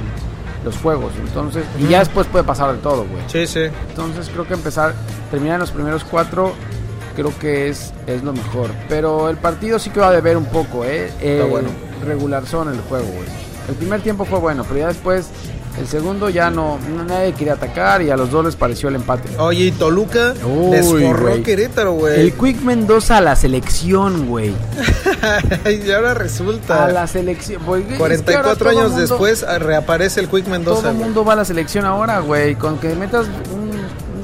los 0.63 0.77
juegos, 0.77 1.11
entonces 1.19 1.65
y 1.77 1.87
ya 1.89 1.99
después 1.99 2.25
puede 2.27 2.45
pasar 2.45 2.71
de 2.73 2.77
todo, 2.79 3.05
güey. 3.05 3.21
Sí, 3.27 3.45
sí. 3.47 3.63
Entonces 3.89 4.29
creo 4.31 4.47
que 4.47 4.53
empezar, 4.53 4.93
terminar 5.29 5.55
en 5.55 5.59
los 5.61 5.71
primeros 5.71 6.05
cuatro, 6.05 6.53
creo 7.17 7.37
que 7.37 7.67
es, 7.67 7.93
es 8.07 8.23
lo 8.23 8.31
mejor. 8.31 8.69
Pero 8.87 9.29
el 9.29 9.35
partido 9.37 9.77
sí 9.77 9.89
que 9.89 9.99
va 9.99 10.07
a 10.07 10.11
deber 10.13 10.37
un 10.37 10.45
poco, 10.45 10.85
¿eh? 10.85 11.11
eh 11.19 11.45
bueno. 11.49 11.67
Regular 12.05 12.45
son 12.45 12.69
el 12.69 12.79
juego, 12.81 13.05
güey. 13.07 13.27
El 13.67 13.75
primer 13.75 14.01
tiempo 14.01 14.23
fue 14.25 14.39
bueno, 14.39 14.63
pero 14.67 14.79
ya 14.79 14.87
después, 14.87 15.27
el 15.79 15.87
segundo 15.87 16.29
ya 16.29 16.49
no, 16.51 16.77
nadie 17.07 17.33
quería 17.33 17.53
atacar 17.53 18.01
y 18.01 18.09
a 18.11 18.15
los 18.17 18.29
dos 18.31 18.45
les 18.45 18.55
pareció 18.55 18.89
el 18.89 18.95
empate. 18.95 19.29
Oye, 19.37 19.65
y 19.65 19.71
Toluca 19.71 20.33
Uy, 20.45 20.71
desforró 20.71 21.41
Querétaro, 21.43 21.93
güey. 21.93 22.19
El 22.21 22.33
Quick 22.33 22.61
Mendoza 22.61 23.17
a 23.17 23.21
la 23.21 23.35
selección, 23.35 24.27
güey. 24.27 24.53
y 25.85 25.91
ahora 25.91 26.13
resulta. 26.13 26.85
A 26.85 26.89
la 26.89 27.07
selección. 27.07 27.61
ahora 27.65 27.83
44 27.97 28.55
todo 28.55 28.69
años 28.69 28.91
mundo- 28.91 29.01
después 29.01 29.43
ah, 29.43 29.57
reaparece 29.59 30.19
el 30.19 30.29
Quick 30.29 30.47
Mendoza. 30.47 30.81
Todo 30.81 30.91
el 30.91 30.97
mundo 30.97 31.25
va 31.25 31.33
a 31.33 31.37
la 31.37 31.45
selección 31.45 31.85
ahora, 31.85 32.19
güey. 32.19 32.55
Con 32.55 32.77
que 32.77 32.93
metas 32.95 33.25
un- 33.53 33.73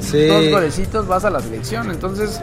Sí. 0.02 0.28
dos 0.28 0.50
golecitos 0.50 1.08
vas 1.08 1.26
a 1.26 1.30
la 1.30 1.42
selección. 1.42 1.92
Entonces, 1.92 2.40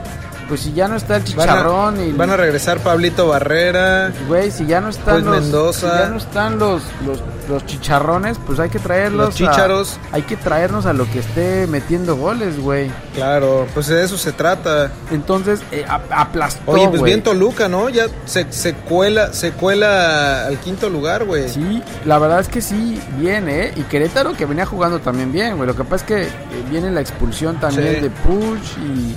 pues 0.49 0.61
si 0.61 0.73
ya 0.73 0.87
no 0.89 0.97
está 0.97 1.17
el 1.17 1.23
Van 1.35 1.49
a, 1.49 1.53
chicharrón 1.53 2.01
y 2.01 2.13
van 2.13 2.31
a 2.31 2.37
regresar 2.37 2.79
Pablito 2.81 3.29
Barrera. 3.29 4.13
güey, 4.29 4.51
si 4.51 4.67
ya 4.67 4.81
no 4.81 4.89
están 4.89 5.23
Pues 5.23 5.25
los 5.25 5.43
Mendoza. 5.43 5.81
si 5.93 5.99
ya 6.03 6.09
no 6.09 6.17
están 6.19 6.59
los, 6.59 6.83
los 7.07 7.23
los 7.49 7.65
chicharrones, 7.65 8.39
pues 8.45 8.59
hay 8.59 8.69
que 8.71 8.81
traerlos 8.81 9.27
Los 9.27 9.35
a- 9.37 9.39
chícharos. 9.53 10.01
hay 10.11 10.23
que 10.23 10.37
traernos 10.37 10.85
a 10.85 10.93
lo 10.93 11.09
que 11.09 11.21
esté 11.21 11.69
metiendo 11.69 12.17
goles, 12.17 12.59
güey. 12.59 12.91
Claro, 13.15 13.69
pues 13.73 13.87
de 13.87 14.03
eso 14.05 14.19
se 14.19 14.33
trata. 14.33 14.91
Entonces, 15.13 15.61
eh, 15.71 15.85
ap- 15.89 16.11
aplastó, 16.11 16.73
Oye, 16.73 16.89
pues 16.89 17.03
bien 17.03 17.23
Toluca, 17.23 17.69
¿no? 17.69 17.89
Ya 17.89 18.07
se, 18.25 18.53
se 18.53 18.75
cuela, 18.75 19.33
se 19.33 19.53
cuela 19.53 20.47
al 20.49 20.59
quinto 20.59 20.89
lugar, 20.91 21.25
güey. 21.25 21.49
Sí, 21.49 21.81
la 22.05 22.19
verdad 22.19 22.41
es 22.41 22.49
que 22.49 22.61
sí, 22.61 23.01
bien, 23.17 23.49
¿eh? 23.49 23.73
Y 23.77 23.83
Querétaro 23.83 24.33
que 24.37 24.45
venía 24.45 24.67
jugando 24.67 24.99
también 24.99 25.31
bien, 25.31 25.57
güey. 25.57 25.69
Lo 25.69 25.77
que 25.77 25.85
pasa 25.85 25.97
es 25.97 26.03
que 26.03 26.23
eh, 26.25 26.29
viene 26.69 26.91
la 26.91 27.01
expulsión 27.01 27.61
también 27.61 27.95
Sí. 27.95 28.01
de 28.01 28.11
Puch 28.11 28.77
y, 28.85 29.15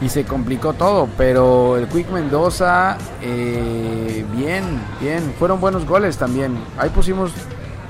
y 0.00 0.08
se 0.08 0.24
complicó 0.24 0.72
todo. 0.72 1.08
Pero 1.16 1.76
el 1.76 1.88
Quick 1.88 2.10
Mendoza, 2.10 2.98
eh, 3.22 4.24
bien, 4.36 4.64
bien. 5.00 5.34
Fueron 5.38 5.60
buenos 5.60 5.86
goles 5.86 6.16
también. 6.16 6.56
Ahí 6.78 6.90
pusimos, 6.90 7.32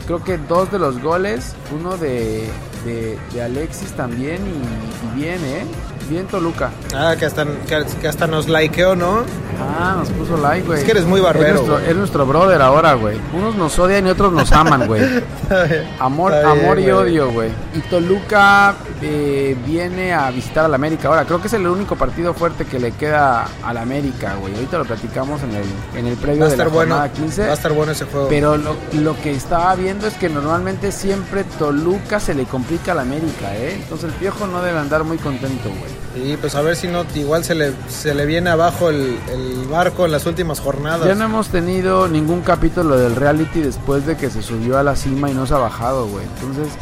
creo 0.07 0.23
que 0.23 0.39
dos 0.39 0.71
de 0.71 0.79
los 0.79 1.03
goles. 1.03 1.55
Uno 1.79 1.97
de, 1.97 2.49
de, 2.85 3.43
Alexis 3.43 3.93
también 3.93 4.43
y, 4.47 5.07
y 5.07 5.21
bien, 5.21 5.45
¿eh? 5.45 5.65
Bien 6.09 6.27
Toluca. 6.27 6.71
Ah, 6.95 7.15
que 7.19 7.27
hasta, 7.27 7.45
que, 7.45 7.85
que 8.01 8.09
hasta 8.09 8.27
nos 8.27 8.49
likeó, 8.49 8.97
¿no? 8.97 9.25
Ah, 9.61 9.97
nos 9.99 10.09
puso 10.11 10.37
like, 10.37 10.67
güey. 10.67 10.79
Es 10.79 10.85
que 10.85 10.93
eres 10.93 11.05
muy 11.05 11.21
barbero, 11.21 11.49
Es 11.49 11.55
nuestro, 11.57 11.75
güey. 11.79 11.91
es 11.91 11.97
nuestro 11.97 12.27
brother 12.27 12.63
ahora, 12.63 12.95
güey. 12.95 13.19
Unos 13.35 13.57
nos 13.57 13.79
odian 13.79 14.07
y 14.07 14.11
otros 14.11 14.33
nos 14.33 14.51
aman, 14.53 14.87
güey. 14.87 15.03
Amor, 15.99 16.33
bien, 16.33 16.47
amor 16.47 16.79
y 16.79 16.91
odio, 16.91 17.31
güey. 17.31 17.51
Y 17.75 17.81
Toluca 17.81 18.75
eh, 19.03 19.57
viene 19.67 20.13
a 20.15 20.31
visitar 20.31 20.65
al 20.65 20.75
América 20.75 21.09
ahora. 21.09 21.25
Creo 21.25 21.41
que 21.41 21.49
es 21.49 21.53
el 21.55 21.67
único 21.67 21.97
partido 21.97 22.35
fuerte 22.35 22.65
que 22.67 22.79
le 22.79 22.93
queda 22.93 23.47
al 23.65 23.77
América, 23.77 24.35
güey. 24.41 24.55
Ahorita 24.55 24.79
lo 24.79 24.85
platicamos 24.85 25.43
en 25.43 25.51
el, 25.55 25.65
en 25.99 26.07
el 26.07 26.17
previo 26.17 26.45
de 26.45 26.51
la 26.51 26.55
estar 26.55 26.69
bueno. 26.69 26.95
jornada 26.97 27.13
15. 27.13 27.43
Va 27.47 27.51
a 27.51 27.55
estar 27.55 27.73
bueno 27.73 27.93
ese 27.93 28.05
juego. 28.05 28.29
Pero 28.29 28.57
lo, 28.57 28.77
lo 28.95 29.21
que 29.21 29.33
estaba 29.33 29.75
viendo 29.75 30.07
es 30.07 30.15
que 30.15 30.29
normalmente 30.29 30.93
siempre 30.93 31.45
Toluca 31.59 32.21
se 32.21 32.35
le 32.35 32.45
complica 32.45 32.93
al 32.93 33.01
América, 33.01 33.55
¿eh? 33.57 33.75
Entonces 33.75 34.11
el 34.11 34.15
Piojo 34.17 34.47
no 34.47 34.63
debe 34.63 34.79
andar 34.79 35.05
muy 35.05 35.19
contento, 35.19 35.69
güey. 35.71 35.98
Sí, 36.25 36.37
pues 36.41 36.55
a 36.55 36.63
ver 36.63 36.77
si 36.77 36.89
no, 36.89 37.05
igual 37.15 37.45
se 37.45 37.55
le, 37.55 37.73
se 37.89 38.15
le 38.15 38.27
viene 38.27 38.51
abajo 38.51 38.91
el, 38.91 39.19
el 39.33 39.67
barco 39.71 40.05
en 40.07 40.13
las 40.13 40.27
últimas 40.27 40.61
jornadas. 40.61 41.07
Ya 41.07 41.15
no 41.15 41.25
hemos 41.25 41.49
tenido 41.49 42.09
ningún 42.09 42.41
capítulo 42.41 42.97
del 42.97 43.15
reality 43.17 43.61
después 43.61 44.05
de 44.07 44.17
que 44.17 44.29
se 44.31 44.43
subió 44.43 44.79
a 44.79 44.83
la 44.83 44.97
cima 44.97 45.31
y 45.31 45.35
no 45.35 45.47
se 45.47 45.55
ha 45.55 45.59
bajado, 45.59 46.07
güey. 46.09 46.25
Entonces, 46.41 46.73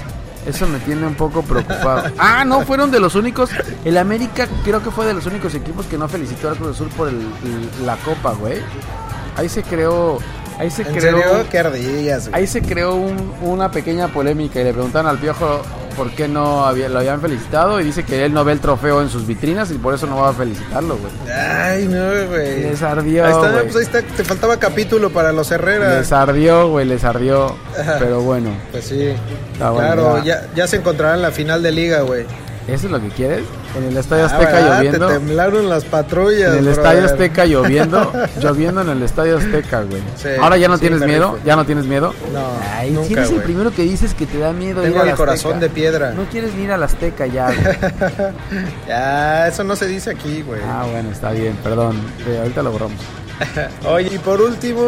eso 0.47 0.67
me 0.69 0.79
tiene 0.81 1.07
un 1.07 1.15
poco 1.15 1.43
preocupado. 1.43 2.05
Ah, 2.19 2.45
no, 2.45 2.63
fueron 2.63 2.91
de 2.91 3.01
los 3.01 3.15
únicos. 3.15 3.51
El 3.85 3.99
América 3.99 4.49
creo 4.65 4.83
que 4.83 4.91
fue 4.91 5.05
de 5.07 5.15
los 5.15 5.27
únicos 5.27 5.55
equipos 5.55 5.87
que 5.87 5.99
no 5.99 6.09
felicitó 6.09 6.49
al 6.49 6.57
Cruz 6.57 6.77
Azul 6.77 6.89
por 6.97 7.09
el- 7.09 7.17
el- 7.17 7.87
la 7.87 7.97
copa, 7.97 8.33
güey. 8.33 8.59
Ahí 9.37 9.49
se 9.49 9.63
creó. 9.63 10.19
Ahí 10.59 10.71
se 10.71 10.83
¿En 10.83 10.95
creó. 10.95 11.19
serio? 11.19 11.47
¿Qué 11.51 11.59
ardillas, 11.59 12.29
güey? 12.31 12.41
Ahí 12.41 12.47
se 12.47 12.63
creó 12.63 12.95
un- 12.95 13.33
una 13.43 13.71
pequeña 13.71 14.09
polémica 14.09 14.61
y 14.61 14.65
le 14.65 14.73
preguntaron 14.73 15.11
al 15.11 15.19
piojo 15.19 15.61
por 15.97 16.11
qué 16.11 16.29
no 16.29 16.67
había- 16.67 16.89
lo 16.89 16.99
habían 16.99 17.21
felicitado 17.21 17.81
y 17.81 17.85
dice 17.85 18.05
que 18.05 18.25
él 18.25 18.33
no 18.35 18.45
ve 18.45 18.53
el 18.53 18.61
trofeo 18.61 19.01
en 19.03 19.09
sus 19.09 19.27
vitrinas 19.27 19.71
y 19.71 19.79
por 19.79 19.95
eso 19.95 20.07
no 20.07 20.17
va 20.19 20.29
a 20.31 20.33
felicitarlo, 20.33 20.99
güey. 20.99 21.13
Ay, 21.35 21.87
no, 21.89 22.29
güey. 22.29 22.63
Les 22.63 22.83
ardió, 22.83 23.25
Ahí 23.25 23.33
está, 23.33 23.51
güey. 23.51 23.63
pues 23.65 23.77
ahí 23.77 23.83
está. 23.83 24.03
Te 24.03 24.25
faltaba 24.25 24.57
capítulo 24.59 25.11
para 25.11 25.33
los 25.33 25.51
Herrera. 25.51 25.99
Les 25.99 26.13
ardió, 26.13 26.69
güey, 26.69 26.87
les 26.87 27.03
ardió. 27.05 27.57
Pero 27.99 28.21
bueno, 28.21 28.51
Pues 28.73 28.85
sí. 28.85 29.15
Está 29.53 29.71
bueno, 29.71 29.93
claro, 29.95 30.19
ya. 30.19 30.43
ya, 30.43 30.49
ya 30.55 30.67
se 30.67 30.77
encontrará 30.77 31.15
en 31.15 31.23
la 31.23 31.31
final 31.31 31.63
de 31.63 31.73
liga, 31.73 32.01
güey. 32.03 32.25
¿Eso 32.69 32.87
es 32.87 32.93
lo 32.93 33.01
que 33.01 33.09
quieres? 33.09 33.43
En 33.77 33.85
el 33.85 33.97
Estadio 33.97 34.25
Ah, 34.25 34.27
Azteca 34.27 34.53
¿verdad? 34.53 34.77
lloviendo. 34.83 35.07
Te 35.09 35.15
temblaron 35.15 35.69
las 35.69 35.85
patrullas. 35.85 36.53
En 36.53 36.59
el 36.59 36.65
brother. 36.65 36.73
Estadio 36.79 37.05
Azteca 37.05 37.45
lloviendo. 37.47 38.13
lloviendo 38.41 38.81
en 38.83 38.89
el 38.91 39.03
Estadio 39.03 39.39
Azteca, 39.39 39.83
güey. 39.83 40.03
Sí, 40.17 40.29
Ahora 40.41 40.57
ya 40.57 40.69
no 40.69 40.75
sí, 40.77 40.81
tienes 40.83 41.01
miedo. 41.07 41.39
Ya 41.45 41.57
no 41.57 41.65
tienes 41.67 41.85
miedo. 41.87 42.15
No, 42.33 42.47
Ay, 42.77 42.91
nunca, 42.91 43.07
si 43.09 43.13
eres 43.15 43.31
el 43.31 43.43
primero 43.43 43.71
que 43.71 43.83
dices 43.83 44.15
que 44.15 44.27
te 44.27 44.39
da 44.39 44.53
miedo 44.53 44.83
Tengo 44.83 44.97
ir 44.97 45.03
al 45.03 45.09
el 45.11 45.15
corazón 45.15 45.53
Azteca. 45.55 45.69
de 45.69 45.75
piedra. 45.75 46.11
No 46.13 46.25
quieres 46.25 46.55
ir 46.55 46.73
al 46.73 46.83
Azteca 46.83 47.27
ya, 47.27 47.47
güey. 47.47 47.59
Ya, 48.89 49.49
eso 49.49 49.65
no 49.65 49.77
se 49.77 49.87
dice 49.87 50.11
aquí, 50.11 50.43
güey. 50.43 50.61
Ah, 50.67 50.87
bueno, 50.91 51.11
está 51.11 51.31
bien, 51.33 51.57
perdón. 51.63 51.97
Ahorita 52.41 52.63
lo 52.63 52.73
borramos. 52.73 52.97
Oye, 53.87 54.11
y 54.15 54.19
por 54.19 54.41
último, 54.41 54.83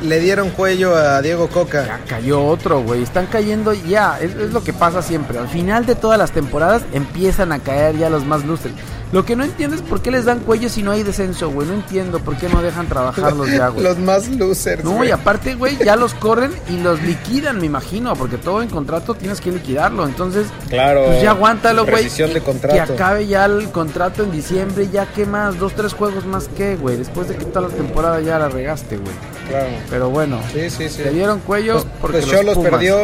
le 0.00 0.20
dieron 0.20 0.50
cuello 0.50 0.94
a 0.94 1.20
Diego 1.22 1.48
Coca. 1.48 1.84
Ya 1.86 2.00
cayó 2.06 2.44
otro, 2.44 2.82
güey. 2.82 3.02
Están 3.02 3.26
cayendo 3.26 3.72
ya. 3.72 4.18
Es, 4.20 4.34
es 4.34 4.52
lo 4.52 4.62
que 4.62 4.72
pasa 4.72 5.02
siempre. 5.02 5.38
Al 5.38 5.48
final 5.48 5.86
de 5.86 5.94
todas 5.94 6.18
las 6.18 6.32
temporadas 6.32 6.82
empiezan 6.92 7.52
a 7.52 7.58
caer 7.58 7.96
ya 7.96 8.10
los 8.10 8.24
más 8.24 8.44
lustres. 8.44 8.74
Lo 9.12 9.24
que 9.24 9.36
no 9.36 9.44
entiendo 9.44 9.74
es 9.74 9.82
por 9.82 10.02
qué 10.02 10.10
les 10.10 10.24
dan 10.26 10.40
cuello 10.40 10.68
si 10.68 10.82
no 10.82 10.90
hay 10.90 11.02
descenso, 11.02 11.50
güey. 11.50 11.66
No 11.66 11.74
entiendo 11.74 12.18
por 12.20 12.36
qué 12.36 12.48
no 12.48 12.60
dejan 12.60 12.88
trabajarlos 12.88 13.50
ya, 13.50 13.68
güey. 13.68 13.82
Los 13.88 13.98
más 13.98 14.28
losers. 14.28 14.84
No, 14.84 14.92
güey. 14.96 15.08
y 15.08 15.12
aparte, 15.12 15.54
güey, 15.54 15.78
ya 15.78 15.96
los 15.96 16.12
corren 16.14 16.52
y 16.68 16.78
los 16.78 17.00
liquidan, 17.02 17.58
me 17.58 17.66
imagino, 17.66 18.14
porque 18.14 18.36
todo 18.36 18.60
en 18.62 18.68
contrato 18.68 19.14
tienes 19.14 19.40
que 19.40 19.50
liquidarlo. 19.50 20.04
Entonces, 20.06 20.46
Claro. 20.68 21.04
pues 21.06 21.22
ya 21.22 21.30
aguántalo, 21.30 21.86
güey. 21.86 22.08
De 22.08 22.32
Que 22.34 22.40
contrato. 22.40 22.92
acabe 22.92 23.26
ya 23.26 23.46
el 23.46 23.70
contrato 23.70 24.22
en 24.24 24.30
diciembre, 24.30 24.88
ya 24.92 25.06
qué 25.06 25.24
más, 25.24 25.58
dos, 25.58 25.72
tres 25.74 25.94
juegos 25.94 26.26
más 26.26 26.48
que, 26.48 26.76
güey. 26.76 26.96
Después 26.96 27.28
de 27.28 27.36
que 27.36 27.44
toda 27.46 27.68
la 27.68 27.74
temporada 27.74 28.20
ya 28.20 28.38
la 28.38 28.48
regaste, 28.48 28.96
güey. 28.98 29.14
Claro. 29.48 29.68
Pero 29.88 30.10
bueno, 30.10 30.38
Sí, 30.52 30.68
sí, 30.68 30.88
sí. 30.90 31.02
le 31.02 31.10
dieron 31.12 31.40
cuello 31.40 31.74
Pues, 31.74 31.86
porque 32.02 32.16
pues 32.18 32.26
los 32.30 32.36
Cholos 32.40 32.54
Pumas. 32.56 32.70
perdió 32.72 32.98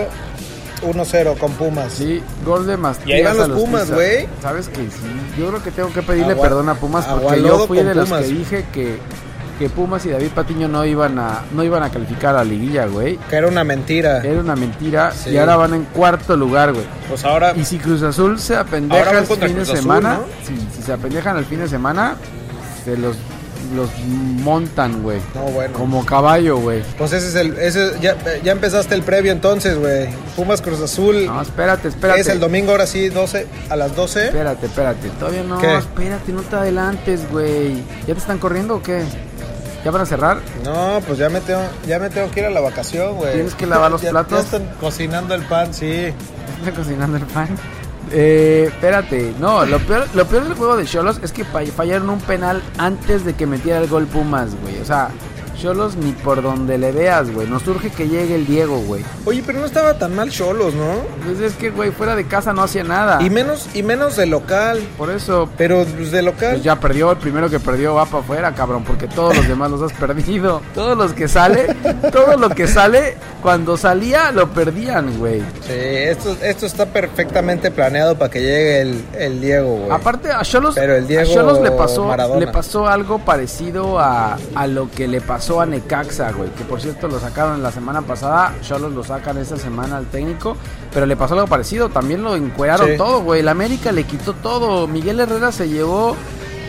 1-0 0.85 1.37
con 1.39 1.53
Pumas. 1.53 1.93
Sí, 1.93 2.23
gol 2.45 2.67
de 2.67 2.77
Mastías 2.77 3.09
Y 3.09 3.13
ahí 3.13 3.23
van 3.23 3.37
los 3.37 3.61
Pumas, 3.61 3.91
güey. 3.91 4.27
Sabes 4.43 4.69
que 4.69 4.77
sí. 4.77 4.91
Yo 5.39 5.49
creo 5.49 5.63
que 5.63 5.71
tengo 5.71 5.93
que 5.93 6.03
pedirle 6.03 6.33
Agua- 6.33 6.43
perdón 6.49 6.69
a 6.69 6.75
Pumas 6.75 7.05
porque 7.07 7.43
yo 7.43 7.67
fui 7.67 7.79
de 7.83 7.95
los 7.95 8.11
que 8.11 8.23
dije 8.25 8.65
que, 8.73 8.99
que 9.59 9.69
Pumas 9.69 10.05
y 10.07 10.11
David 10.11 10.31
Patiño 10.35 10.67
no 10.69 10.85
iban 10.85 11.19
a 11.19 11.43
no 11.53 11.63
iban 11.63 11.83
a 11.83 11.91
calificar 11.91 12.35
a 12.35 12.39
la 12.39 12.45
liguilla, 12.45 12.87
güey. 12.87 13.17
Que 13.31 13.37
era 13.37 13.47
una 13.49 13.63
mentira. 13.65 14.19
Era 14.19 14.41
una 14.41 14.57
mentira 14.57 15.13
Sí. 15.13 15.31
y 15.31 15.37
ahora 15.39 15.57
van 15.57 15.75
en 15.75 15.85
cuarto 15.85 16.37
lugar, 16.37 16.73
güey. 16.73 16.85
Pues 17.09 17.25
ahora. 17.25 17.53
Y 17.57 17.65
si 17.65 17.79
Cruz 17.79 18.03
Azul 18.03 18.39
se 18.39 18.57
apendeja 18.57 19.19
el 19.19 19.27
fin 19.27 19.55
de 19.55 19.63
Azul, 19.63 19.77
semana, 19.77 20.15
¿no? 20.15 20.25
si, 20.47 20.57
si 20.77 20.83
se 20.83 20.93
apendejan 20.93 21.37
el 21.37 21.45
fin 21.45 21.61
de 21.61 21.69
semana, 21.69 22.17
se 22.85 22.97
los, 22.97 23.17
los 23.75 23.91
montan, 24.43 25.03
güey. 25.03 25.21
No, 25.35 25.43
bueno. 25.43 25.73
Como 25.79 26.05
caballo, 26.05 26.59
güey. 26.59 26.83
Pues 26.99 27.13
ese 27.13 27.29
es 27.29 27.35
el. 27.35 27.57
Ese, 27.59 27.93
ya, 28.01 28.17
ya 28.43 28.53
empezaste 28.53 28.95
el 28.95 29.03
previo 29.03 29.33
entonces, 29.33 29.79
güey. 29.79 30.09
Pumas 30.37 30.61
Cruz 30.63 30.81
Azul. 30.81 31.27
No, 31.27 31.41
espérate, 31.41 31.89
espérate. 31.89 32.21
es 32.21 32.29
el 32.29 32.41
domingo 32.41 32.73
ahora 32.73 32.87
sí, 32.87 33.09
12 33.09 33.47
a 33.71 33.77
las 33.77 33.95
12. 33.97 34.27
Espérate, 34.27 34.67
espérate. 34.67 35.09
Todavía 35.11 35.43
no. 35.43 35.59
¿Qué? 35.59 35.77
Espérate, 35.77 36.33
no 36.33 36.43
te 36.43 36.57
adelantes, 36.57 37.31
güey. 37.31 37.77
¿Ya 38.07 38.15
te 38.15 38.21
están 38.21 38.39
corriendo 38.39 38.77
o 38.77 38.83
qué? 38.83 39.03
¿Ya 39.85 39.91
van 39.91 40.01
a 40.03 40.07
cerrar? 40.07 40.39
No, 40.65 41.01
pues 41.07 41.19
ya 41.19 41.29
me 41.29 41.41
tengo, 41.43 41.61
ya 41.87 41.99
me 41.99 42.09
tengo 42.09 42.31
que 42.31 42.41
ir 42.41 42.47
a 42.47 42.51
la 42.51 42.61
vacación, 42.61 43.17
güey. 43.17 43.35
¿Tienes 43.35 43.55
que 43.55 43.67
lavar 43.67 43.91
los 43.91 44.01
Ya- 44.01 44.11
platos? 44.11 44.39
Ya 44.51 44.57
están 44.57 44.75
cocinando 44.81 45.35
el 45.35 45.43
pan, 45.43 45.75
sí. 45.75 45.91
¿Estás 46.59 46.75
cocinando 46.75 47.19
el 47.19 47.25
pan? 47.25 47.49
Eh, 48.13 48.65
espérate, 48.69 49.35
no, 49.39 49.65
lo 49.67 49.79
peor, 49.81 50.07
lo 50.15 50.27
peor 50.27 50.45
del 50.45 50.55
juego 50.55 50.77
de 50.77 50.85
Cholos 50.85 51.19
es 51.23 51.33
que 51.33 51.45
fa- 51.45 51.65
fallaron 51.77 52.11
un 52.11 52.21
penal 52.21 52.63
antes 52.79 53.25
de 53.25 53.35
que 53.35 53.47
metiera 53.47 53.79
el 53.81 53.89
gol 53.89 54.07
Pumas, 54.07 54.51
güey. 54.63 54.79
O 54.81 54.85
sea, 54.85 55.09
Cholos 55.61 55.97
ni 55.97 56.13
por 56.13 56.43
donde 56.43 56.77
le 56.79 56.91
veas, 56.93 57.31
güey. 57.33 57.47
Nos 57.49 57.67
urge 57.69 57.89
que 57.91 58.09
llegue 58.09 58.35
el 58.35 58.45
Diego, 58.47 58.77
güey. 58.81 59.03
Oye, 59.25 59.43
pero 59.47 59.61
no 59.61 59.67
estaba 59.67 59.95
tan 59.99 60.15
mal 60.15 60.29
Cholos, 60.31 60.75
¿no? 60.75 60.97
Pues 61.25 61.41
es 61.41 61.55
que, 61.55 61.71
güey, 61.71 61.91
fuera 61.93 62.15
de 62.17 62.25
casa 62.27 62.53
no 62.53 62.63
hacía 62.63 62.85
nada. 62.85 63.23
Y 63.23 63.31
menos, 63.31 63.69
y 63.73 63.83
menos 63.83 64.17
de 64.17 64.27
local. 64.27 64.81
Por 64.99 65.11
eso, 65.11 65.49
Pero 65.57 65.85
pues, 65.97 66.11
de 66.11 66.23
local. 66.23 66.53
pues 66.55 66.65
ya 66.65 66.79
perdió. 66.81 67.13
El 67.13 67.19
primero 67.19 67.49
que 67.49 67.61
perdió 67.61 67.95
va 67.95 68.05
para 68.05 68.19
afuera, 68.23 68.53
cabrón. 68.55 68.85
Porque 68.85 69.07
todos 69.07 69.35
los 69.37 69.47
demás 69.49 69.71
los 69.71 69.81
has 69.81 69.93
perdido. 69.93 70.61
Todos 70.75 70.99
los 70.99 71.13
que 71.15 71.29
sale, 71.29 71.67
todo 72.13 72.37
lo 72.37 72.51
que 72.51 72.67
sale, 72.67 73.17
cuando 73.45 73.77
salía 73.77 74.33
lo 74.33 74.49
perdían, 74.51 75.19
güey. 75.19 75.41
Sí, 75.67 75.73
esto, 75.75 76.35
esto 76.43 76.65
está 76.65 76.87
perfectamente 76.87 77.71
planeado 77.71 78.17
para 78.17 78.31
que 78.31 78.41
llegue 78.41 78.81
el, 78.81 79.05
el 79.19 79.41
Diego, 79.43 79.77
güey. 79.77 79.91
Aparte 79.93 80.33
a 80.33 80.41
Cholos, 80.43 80.75
Pero 80.75 80.97
el 80.97 81.07
Diego 81.07 81.31
a 81.31 81.35
Xolos 81.35 81.61
le 81.61 81.71
pasó 81.71 82.07
Maradona. 82.07 82.41
le 82.41 82.47
pasó 82.51 82.89
algo 82.89 83.19
parecido 83.19 83.99
a, 84.01 84.39
a 84.55 84.67
lo 84.67 84.91
que 84.91 85.07
le 85.07 85.21
pasó 85.21 85.61
a 85.61 85.67
Necaxa, 85.67 86.33
güey, 86.33 86.49
que 86.53 86.65
por 86.65 86.81
cierto 86.81 87.07
lo 87.07 87.21
sacaron 87.21 87.63
la 87.63 87.71
semana 87.71 88.01
pasada, 88.01 88.55
Cholos 88.63 88.93
lo 88.93 89.05
sacan 89.05 89.37
esta 89.37 89.59
semana 89.59 89.99
al 89.99 90.07
técnico, 90.07 90.57
pero 90.95 91.05
le 91.05 91.15
pasó 91.15 91.35
algo 91.35 91.47
parecido, 91.47 91.91
también 91.91 92.23
lo 92.23 92.35
encueraron 92.37 92.89
Sí. 92.93 92.97
todo, 92.97 93.21
güey, 93.21 93.41
el 93.41 93.49
América 93.49 93.93
le 93.93 94.05
quitó 94.05 94.33
todo, 94.33 94.87
Miguel 94.89 95.21
Herrera 95.21 95.53
se 95.53 95.69
llevó 95.69 96.17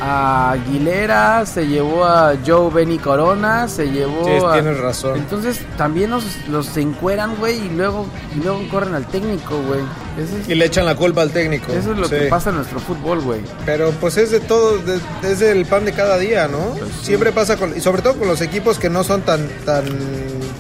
a 0.02 0.52
Aguilera, 0.52 1.46
se 1.46 1.68
llevó 1.68 2.04
a 2.06 2.34
Joe 2.46 2.70
Benny 2.74 2.98
Corona, 3.00 3.68
se 3.68 3.86
llevó 3.90 4.26
Sí, 4.26 4.32
a... 4.46 4.54
tienes 4.54 4.78
razón. 4.80 5.18
Entonces 5.18 5.60
también 5.78 6.10
los, 6.12 6.24
los 6.50 6.76
encueran, 6.78 7.36
güey, 7.38 7.58
y 7.66 7.70
luego, 7.70 8.06
y 8.36 8.40
luego 8.44 8.62
corren 8.70 8.94
al 8.96 9.06
técnico, 9.08 9.60
güey. 9.68 9.82
Es, 10.18 10.48
Y 10.50 10.56
le 10.56 10.66
echan 10.66 10.86
la 10.86 10.96
culpa 10.96 11.22
al 11.22 11.32
técnico. 11.32 11.72
eso 11.72 11.92
es 11.92 11.98
lo 11.98 12.08
Sí. 12.08 12.16
que 12.16 12.22
pasa 12.28 12.50
en 12.50 12.58
nuestro 12.58 12.80
fútbol, 12.80 13.22
güey. 13.22 13.42
Pero 13.66 13.92
pues 14.00 14.18
es 14.18 14.32
de 14.32 14.40
todo, 14.40 14.78
de- 14.80 15.00
es 15.24 15.42
el 15.42 15.66
pan 15.66 15.86
de 15.86 15.94
cada 15.94 16.18
día, 16.18 16.48
¿no? 16.48 16.58
Pues 16.78 16.90
sí. 17.02 17.06
Siempre 17.08 17.32
pasa 17.32 17.58
con, 17.58 17.76
y 17.76 17.82
sobre 17.82 18.02
todo 18.02 18.16
con 18.18 18.28
los 18.28 18.42
equipos 18.42 18.80
que 18.80 18.90
no 18.90 19.04
son 19.04 19.22
tan, 19.22 19.48
tan, 19.66 19.86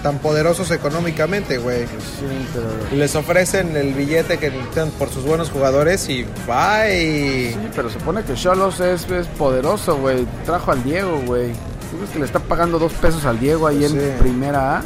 tan 0.05 0.19
poderosos 0.19 0.69
económicamente, 0.69 1.57
güey. 1.57 1.87
Sí, 1.87 2.47
pero... 2.53 2.67
Les 2.95 3.15
ofrecen 3.15 3.75
el 3.75 3.95
billete 3.95 4.37
que 4.37 4.51
necesitan 4.51 4.91
por 4.91 5.09
sus 5.09 5.23
buenos 5.23 5.49
jugadores 5.49 6.07
y 6.09 6.27
bye. 6.45 7.53
Sí, 7.53 7.57
pero 7.75 7.89
supone 7.89 8.21
que 8.21 8.35
Cholos 8.35 8.79
es, 8.81 9.09
es 9.09 9.25
poderoso, 9.25 9.97
güey. 9.97 10.27
Trajo 10.45 10.73
al 10.73 10.83
Diego, 10.83 11.19
güey. 11.25 11.53
¿Tú 11.89 11.97
crees 11.97 12.11
que 12.11 12.19
le 12.19 12.25
está 12.25 12.37
pagando 12.37 12.77
dos 12.77 12.93
pesos 12.93 13.25
al 13.25 13.39
Diego 13.39 13.65
ahí 13.65 13.79
Sí. 13.87 13.97
en 13.97 14.17
primera 14.19 14.77
A? 14.77 14.83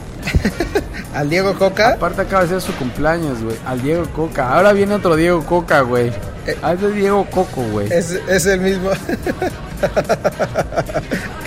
Al 1.19 1.29
Diego 1.29 1.53
Coca, 1.57 1.95
Aparte 1.95 2.21
acaba 2.21 2.43
de 2.43 2.49
ser 2.49 2.61
su 2.61 2.73
cumpleaños, 2.75 3.41
güey. 3.43 3.57
Al 3.65 3.81
Diego 3.81 4.05
Coca. 4.15 4.53
Ahora 4.53 4.71
viene 4.71 4.95
otro 4.95 5.17
Diego 5.17 5.43
Coca, 5.45 5.81
güey. 5.81 6.13
Eh. 6.47 6.55
Ah, 6.61 6.71
es 6.73 6.81
de 6.81 6.91
Diego 6.93 7.25
Coco, 7.29 7.61
güey. 7.71 7.91
es, 7.91 8.11
es 8.11 8.45
el 8.45 8.61
mismo. 8.61 8.89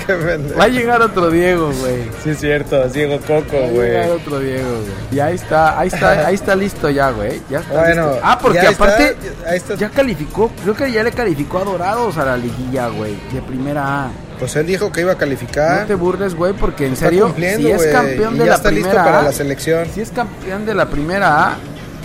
Qué 0.07 0.15
pendejo. 0.15 0.59
Va 0.59 0.65
a 0.65 0.69
llegar 0.69 1.03
otro 1.03 1.31
Diego, 1.31 1.71
güey. 1.81 2.03
Sí, 2.23 2.31
es 2.31 2.41
cierto, 2.41 2.83
es 2.85 2.93
Diego 2.93 3.19
Coco, 3.21 3.57
Va 3.57 3.67
a 3.83 3.87
llegar 3.87 4.11
otro 4.11 4.39
Diego, 4.41 4.69
güey. 4.71 4.93
Y 5.17 5.21
ahí 5.21 5.35
está, 5.35 5.79
ahí 5.79 5.89
está, 5.89 6.27
ahí 6.27 6.35
está 6.35 6.55
listo 6.57 6.91
ya, 6.91 7.11
güey. 7.11 7.41
Ya 7.51 7.61
está 7.61 7.81
Bueno, 7.81 8.11
listo. 8.13 8.21
Ah, 8.25 8.39
porque 8.41 8.59
está, 8.59 8.71
aparte 8.71 9.17
ahí 9.47 9.57
está. 9.57 9.75
ya 9.75 9.91
calificó, 9.91 10.51
creo 10.63 10.75
que 10.75 10.91
ya 10.91 11.03
le 11.03 11.13
calificó 11.13 11.59
a 11.59 11.65
Dorados 11.65 12.17
a 12.19 12.25
la 12.25 12.37
liguilla, 12.37 12.89
güey, 12.89 13.17
de 13.33 13.43
primera 13.43 14.05
A. 14.07 14.11
Pues 14.39 14.57
él 14.57 14.67
dijo 14.67 14.91
que 14.91 15.03
iba 15.03 15.13
a 15.13 15.19
calificar. 15.19 15.83
No 15.83 15.87
te 15.87 15.95
burles, 15.95 16.35
güey, 16.35 16.53
porque 16.53 16.87
en 16.87 16.95
Está 16.95 17.07
serio, 17.07 17.33
si 17.37 17.71
es 17.71 17.77
güey, 17.77 17.93
campeón 17.93 18.35
de 18.35 18.41
ya 18.41 18.51
la 18.51 18.55
está 18.57 18.71
listo 18.71 18.93
para 18.93 19.21
A, 19.21 19.23
la 19.23 19.33
selección. 19.33 19.87
si 19.95 20.01
es 20.01 20.11
campeón 20.11 20.67
de 20.67 20.75
la 20.75 20.87
primera 20.87 21.47
A, 21.47 21.57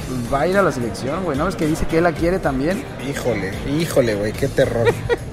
pues 0.08 0.34
va 0.34 0.42
a 0.42 0.48
ir 0.48 0.56
a 0.56 0.62
la 0.62 0.72
selección, 0.72 1.24
güey. 1.24 1.38
¿No 1.38 1.46
ves 1.46 1.56
que 1.56 1.66
dice 1.66 1.86
que 1.88 1.98
él 1.98 2.04
la 2.04 2.12
quiere 2.12 2.38
también? 2.38 2.84
Híjole, 3.10 3.54
híjole, 3.80 4.14
güey, 4.16 4.34
qué 4.34 4.48
terror. 4.48 4.88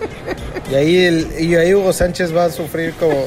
y 0.71 0.75
ahí 0.75 1.05
el, 1.05 1.29
y 1.41 1.55
ahí 1.57 1.75
Hugo 1.75 1.93
Sánchez 1.93 2.35
va 2.35 2.45
a 2.47 2.51
sufrir 2.51 2.95
como 2.95 3.27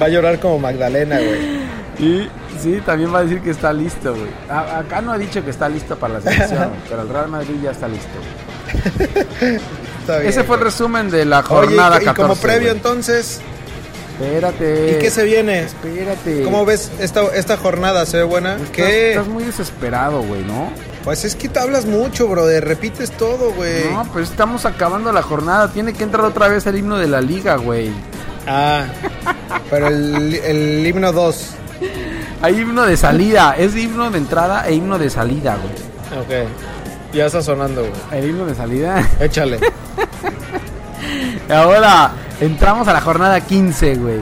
va 0.00 0.06
a 0.06 0.08
llorar 0.08 0.38
como 0.40 0.58
Magdalena, 0.58 1.18
güey. 1.18 1.58
Y 1.98 2.28
sí, 2.60 2.80
también 2.86 3.12
va 3.12 3.18
a 3.18 3.22
decir 3.24 3.40
que 3.40 3.50
está 3.50 3.72
listo, 3.72 4.14
güey. 4.14 4.30
A- 4.48 4.78
acá 4.78 5.00
no 5.00 5.12
ha 5.12 5.18
dicho 5.18 5.44
que 5.44 5.50
está 5.50 5.68
listo 5.68 5.96
para 5.98 6.14
la 6.14 6.20
selección, 6.20 6.70
pero 6.88 7.02
el 7.02 7.08
Real 7.08 7.28
Madrid 7.28 7.56
ya 7.62 7.72
está 7.72 7.88
listo. 7.88 8.08
Está 10.00 10.18
bien, 10.18 10.28
Ese 10.30 10.44
fue 10.44 10.56
el 10.56 10.62
resumen 10.62 11.10
de 11.10 11.24
la 11.24 11.40
Oye, 11.40 11.48
jornada 11.48 11.98
y, 11.98 12.02
y 12.02 12.04
14. 12.06 12.22
como 12.22 12.36
previo 12.36 12.70
entonces, 12.72 13.40
Espérate. 14.20 14.96
¿y 14.96 14.98
qué 15.00 15.10
se 15.10 15.24
viene? 15.24 15.60
Espérate. 15.60 16.42
¿Cómo 16.42 16.64
ves 16.64 16.90
esta, 16.98 17.22
esta 17.34 17.56
jornada? 17.56 18.04
¿Se 18.06 18.16
ve 18.18 18.22
buena? 18.24 18.54
Estás, 18.54 18.70
¿Qué? 18.70 19.10
estás 19.10 19.28
muy 19.28 19.44
desesperado, 19.44 20.22
güey, 20.22 20.42
¿no? 20.44 20.70
Pues 21.08 21.24
es 21.24 21.36
que 21.36 21.48
te 21.48 21.58
hablas 21.58 21.86
mucho, 21.86 22.28
brother. 22.28 22.62
Repites 22.66 23.12
todo, 23.12 23.54
güey. 23.54 23.90
No, 23.90 24.04
pues 24.12 24.28
estamos 24.28 24.66
acabando 24.66 25.10
la 25.10 25.22
jornada. 25.22 25.72
Tiene 25.72 25.94
que 25.94 26.04
entrar 26.04 26.22
otra 26.26 26.48
vez 26.48 26.66
el 26.66 26.76
himno 26.76 26.98
de 26.98 27.08
la 27.08 27.22
liga, 27.22 27.56
güey. 27.56 27.90
Ah, 28.46 28.84
pero 29.70 29.88
el, 29.88 30.34
el 30.34 30.86
himno 30.86 31.10
2. 31.10 31.50
Hay 32.42 32.60
himno 32.60 32.84
de 32.84 32.98
salida. 32.98 33.54
Es 33.56 33.74
himno 33.74 34.10
de 34.10 34.18
entrada 34.18 34.68
e 34.68 34.74
himno 34.74 34.98
de 34.98 35.08
salida, 35.08 35.56
güey. 35.56 36.22
Ok. 36.22 36.50
Ya 37.14 37.24
está 37.24 37.40
sonando, 37.40 37.80
güey. 37.80 37.92
El 38.12 38.28
himno 38.28 38.44
de 38.44 38.54
salida. 38.54 39.02
Échale. 39.18 39.60
Ahora 41.48 42.12
entramos 42.38 42.86
a 42.86 42.92
la 42.92 43.00
jornada 43.00 43.40
15, 43.40 43.94
güey. 43.94 44.20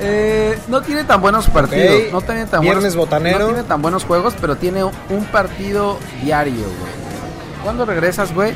Eh, 0.00 0.58
no 0.68 0.82
tiene 0.82 1.04
tan 1.04 1.20
buenos 1.20 1.48
partidos. 1.48 2.12
No 2.12 2.20
tiene 2.20 2.46
tan 2.46 2.60
Viernes 2.60 2.94
buenos, 2.94 2.96
botanero. 2.96 3.38
No 3.40 3.46
tiene 3.46 3.62
tan 3.64 3.82
buenos 3.82 4.04
juegos, 4.04 4.34
pero 4.40 4.56
tiene 4.56 4.84
un 4.84 5.24
partido 5.32 5.98
diario, 6.22 6.54
güey. 6.54 6.96
¿Cuándo 7.64 7.84
regresas, 7.84 8.32
güey? 8.34 8.52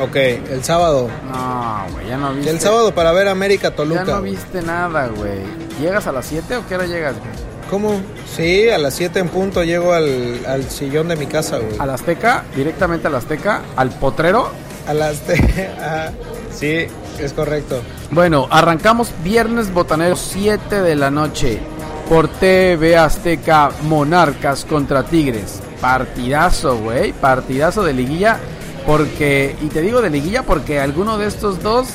Ok, 0.00 0.16
el 0.16 0.62
sábado. 0.64 1.08
No, 1.30 1.86
güey, 1.92 2.08
ya 2.08 2.16
no 2.16 2.32
viste. 2.34 2.50
El 2.50 2.60
sábado 2.60 2.94
para 2.94 3.12
ver 3.12 3.28
América 3.28 3.70
Ya 3.70 3.76
Toluca. 3.76 4.04
no 4.04 4.20
güey. 4.20 4.32
viste 4.32 4.62
nada, 4.62 5.08
güey. 5.08 5.40
¿Llegas 5.80 6.06
a 6.06 6.12
las 6.12 6.26
7 6.26 6.56
o 6.56 6.66
qué 6.66 6.74
hora 6.76 6.86
llegas, 6.86 7.14
güey? 7.18 7.30
¿Cómo? 7.70 8.00
Sí, 8.36 8.68
a 8.70 8.78
las 8.78 8.94
7 8.94 9.18
en 9.18 9.28
punto 9.28 9.64
llego 9.64 9.92
al, 9.92 10.40
al 10.46 10.68
sillón 10.70 11.08
de 11.08 11.16
mi 11.16 11.26
casa, 11.26 11.58
güey. 11.58 11.78
¿A 11.78 11.86
la 11.86 11.94
Azteca? 11.94 12.44
¿Directamente 12.54 13.06
a 13.06 13.10
la 13.10 13.18
Azteca? 13.18 13.62
¿Al 13.76 13.90
potrero? 13.90 14.50
A 14.86 14.94
las... 14.94 15.22
ah, 15.80 16.10
sí, 16.54 16.86
es 17.18 17.32
correcto. 17.34 17.80
Bueno, 18.10 18.46
arrancamos 18.50 19.10
viernes 19.22 19.72
botanero 19.72 20.16
7 20.16 20.82
de 20.82 20.96
la 20.96 21.10
noche 21.10 21.60
por 22.08 22.28
TV 22.28 22.96
Azteca 22.96 23.70
Monarcas 23.82 24.64
contra 24.64 25.02
Tigres. 25.04 25.60
Partidazo, 25.80 26.78
güey, 26.78 27.12
partidazo 27.12 27.82
de 27.82 27.92
liguilla 27.92 28.38
porque 28.86 29.56
y 29.62 29.66
te 29.68 29.80
digo 29.80 30.00
de 30.02 30.10
liguilla 30.10 30.42
porque 30.42 30.80
alguno 30.80 31.16
de 31.18 31.28
estos 31.28 31.62
dos 31.62 31.86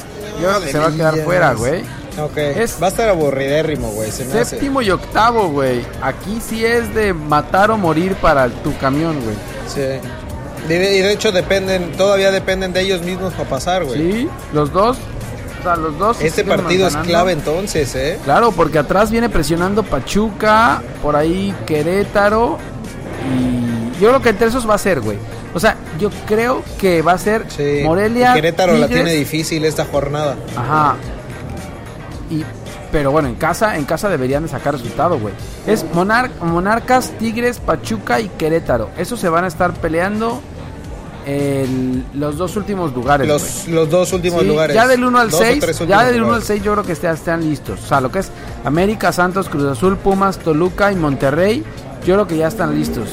yo 0.42 0.48
creo 0.48 0.60
que 0.60 0.66
de 0.68 0.72
se 0.72 0.80
va 0.80 0.88
a 0.88 0.92
quedar 0.92 1.16
fuera, 1.18 1.54
güey. 1.54 1.82
Ok, 2.20 2.38
Es- 2.38 2.82
va 2.82 2.88
a 2.88 2.90
estar 2.90 3.10
aburridérrimo, 3.10 3.90
güey, 3.92 4.12
se 4.12 4.26
me 4.26 4.34
hace. 4.40 4.46
Séptimo 4.52 4.82
y 4.82 4.90
octavo, 4.90 5.50
güey. 5.50 5.86
Aquí 6.02 6.40
sí 6.42 6.66
es 6.66 6.94
de 6.96 7.14
matar 7.14 7.70
o 7.72 7.78
morir 7.78 8.16
para 8.16 8.48
tu 8.50 8.76
camión, 8.78 9.16
güey. 9.22 9.36
Sí. 9.68 10.00
De- 10.68 10.98
y 10.98 11.02
de 11.02 11.12
hecho 11.14 11.32
dependen, 11.32 11.92
todavía 11.94 12.32
dependen 12.32 12.74
de 12.74 12.82
ellos 12.82 13.02
mismos 13.02 13.34
para 13.34 13.50
pasar, 13.50 13.86
güey. 13.86 14.12
Sí, 14.12 14.30
los 14.54 14.72
dos, 14.72 14.98
o 15.60 15.64
sea, 15.64 15.76
los 15.76 15.98
dos. 15.98 16.22
Este 16.22 16.44
partido 16.44 16.88
es 16.88 16.96
clave 16.98 17.32
entonces, 17.32 17.96
¿eh? 17.96 18.20
Claro, 18.24 18.52
porque 18.52 18.80
atrás 18.80 19.12
viene 19.12 19.30
presionando 19.30 19.84
Pachuca, 19.84 20.82
por 21.02 21.16
ahí 21.16 21.54
Querétaro 21.66 22.58
y 23.34 24.00
yo 24.02 24.10
creo 24.10 24.22
que 24.22 24.30
entre 24.30 24.48
esos 24.48 24.70
va 24.70 24.76
a 24.76 24.78
ser, 24.80 25.02
güey. 25.02 25.18
O 25.54 25.60
sea, 25.60 25.76
yo 26.00 26.10
creo 26.28 26.62
que 26.78 27.02
va 27.02 27.14
a 27.14 27.18
ser 27.18 27.46
Sí. 27.50 27.82
Morelia. 27.84 28.32
Y 28.32 28.36
Querétaro 28.36 28.78
la 28.78 28.88
tiene 28.88 29.14
difícil 29.14 29.66
esta 29.66 29.86
jornada. 29.86 30.36
Ajá. 30.56 30.96
Y 32.30 32.44
pero 32.92 33.12
bueno, 33.12 33.28
en 33.28 33.36
casa 33.36 33.76
en 33.78 33.84
casa 33.86 34.08
deberían 34.08 34.44
de 34.44 34.50
sacar 34.50 34.74
resultado, 34.74 35.20
güey. 35.20 35.34
Es 35.66 35.86
Monar- 35.94 36.30
Monarcas, 36.42 37.12
Tigres, 37.20 37.60
Pachuca 37.60 38.20
y 38.22 38.30
Querétaro. 38.30 38.90
Esos 38.98 39.20
se 39.20 39.28
van 39.30 39.44
a 39.44 39.48
estar 39.48 39.74
peleando 39.74 40.42
el- 41.28 42.04
los 42.14 42.38
dos 42.38 42.56
últimos 42.56 42.94
lugares. 42.94 43.28
Los, 43.28 43.68
los 43.68 43.90
dos 43.90 44.14
últimos 44.14 44.42
Sí, 44.42 44.48
lugares. 44.48 44.74
Ya 44.74 44.88
del 44.88 45.04
1 45.04 45.20
al 45.20 45.30
Dos 45.30 45.42
o 45.42 45.44
6, 45.44 45.60
tres 45.60 45.80
ya 45.80 46.06
del 46.06 46.16
1 46.16 46.24
al 46.24 46.28
lugares. 46.30 46.46
6 46.48 46.64
yo 46.64 46.72
creo 46.74 46.84
que 46.86 46.94
estén, 46.94 47.12
están 47.12 47.42
listos. 47.48 47.84
O 47.84 47.86
sea, 47.88 48.00
lo 48.02 48.10
que 48.12 48.20
es 48.20 48.32
América, 48.64 49.12
Santos, 49.12 49.50
Cruz 49.50 49.66
Azul, 49.66 49.98
Pumas, 49.98 50.38
Toluca 50.40 50.92
y 50.92 50.96
Monterrey, 50.96 51.64
yo 52.06 52.14
creo 52.16 52.28
que 52.28 52.38
ya 52.38 52.48
están 52.48 52.74
listos. 52.74 53.10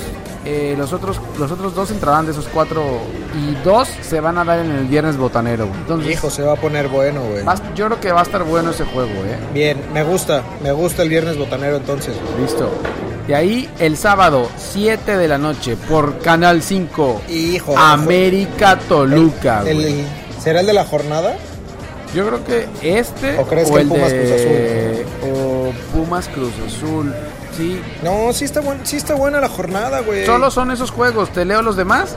Eh, 0.46 0.74
los 0.76 0.92
otros 0.92 1.18
los 1.38 1.50
otros 1.50 1.74
dos 1.74 1.90
entrarán 1.90 2.26
de 2.26 2.32
esos 2.32 2.46
cuatro 2.52 2.82
y 3.34 3.54
dos 3.64 3.88
se 4.02 4.20
van 4.20 4.36
a 4.36 4.44
dar 4.44 4.58
en 4.58 4.70
el 4.72 4.84
viernes 4.86 5.16
botanero. 5.16 5.66
güey. 5.66 5.80
Entonces, 5.80 6.12
Hijo, 6.12 6.28
se 6.30 6.42
va 6.42 6.52
a 6.52 6.56
poner 6.56 6.88
bueno, 6.88 7.22
güey. 7.22 7.42
va- 7.44 7.54
yo 7.74 7.86
creo 7.86 7.98
que 7.98 8.12
va 8.12 8.20
a 8.20 8.24
estar 8.24 8.44
bueno 8.44 8.70
ese 8.70 8.84
juego, 8.84 9.08
eh. 9.24 9.38
Bien, 9.54 9.78
me 9.94 10.04
gusta, 10.04 10.42
me 10.62 10.70
gusta 10.72 11.02
el 11.02 11.08
viernes 11.08 11.38
botanero 11.38 11.76
entonces. 11.78 12.14
güey. 12.20 12.42
Listo. 12.44 12.70
De 13.26 13.34
ahí 13.34 13.70
el 13.78 13.96
sábado, 13.96 14.50
7 14.58 15.16
de 15.16 15.28
la 15.28 15.38
noche, 15.38 15.76
por 15.88 16.18
Canal 16.18 16.62
5, 16.62 17.22
Hijo. 17.30 17.76
América 17.76 18.78
Toluca. 18.88 19.62
el- 19.66 19.74
güey. 19.76 20.00
el- 20.00 20.06
¿Será 20.42 20.60
el 20.60 20.66
de 20.66 20.72
la 20.74 20.84
jornada? 20.84 21.34
Yo 22.14 22.26
creo 22.26 22.44
que 22.44 22.68
este 22.82 23.38
¿O 23.38 23.46
crees 23.46 23.70
que 23.70 23.80
el 23.80 23.88
Pumas 23.88 24.10
de- 24.12 25.06
o 25.24 25.72
Pumas 25.92 26.28
Cruz 26.28 26.52
Azul. 26.66 27.14
Sí, 27.56 27.80
No, 28.02 28.32
sí 28.32 28.44
está, 28.44 28.60
buen, 28.60 28.84
sí 28.84 28.96
está 28.96 29.14
buena 29.14 29.40
la 29.40 29.48
jornada, 29.48 30.00
güey. 30.00 30.26
solo 30.26 30.50
son 30.50 30.70
esos 30.70 30.90
juegos. 30.90 31.30
¿Te 31.30 31.44
leo 31.44 31.62
los 31.62 31.76
demás? 31.76 32.14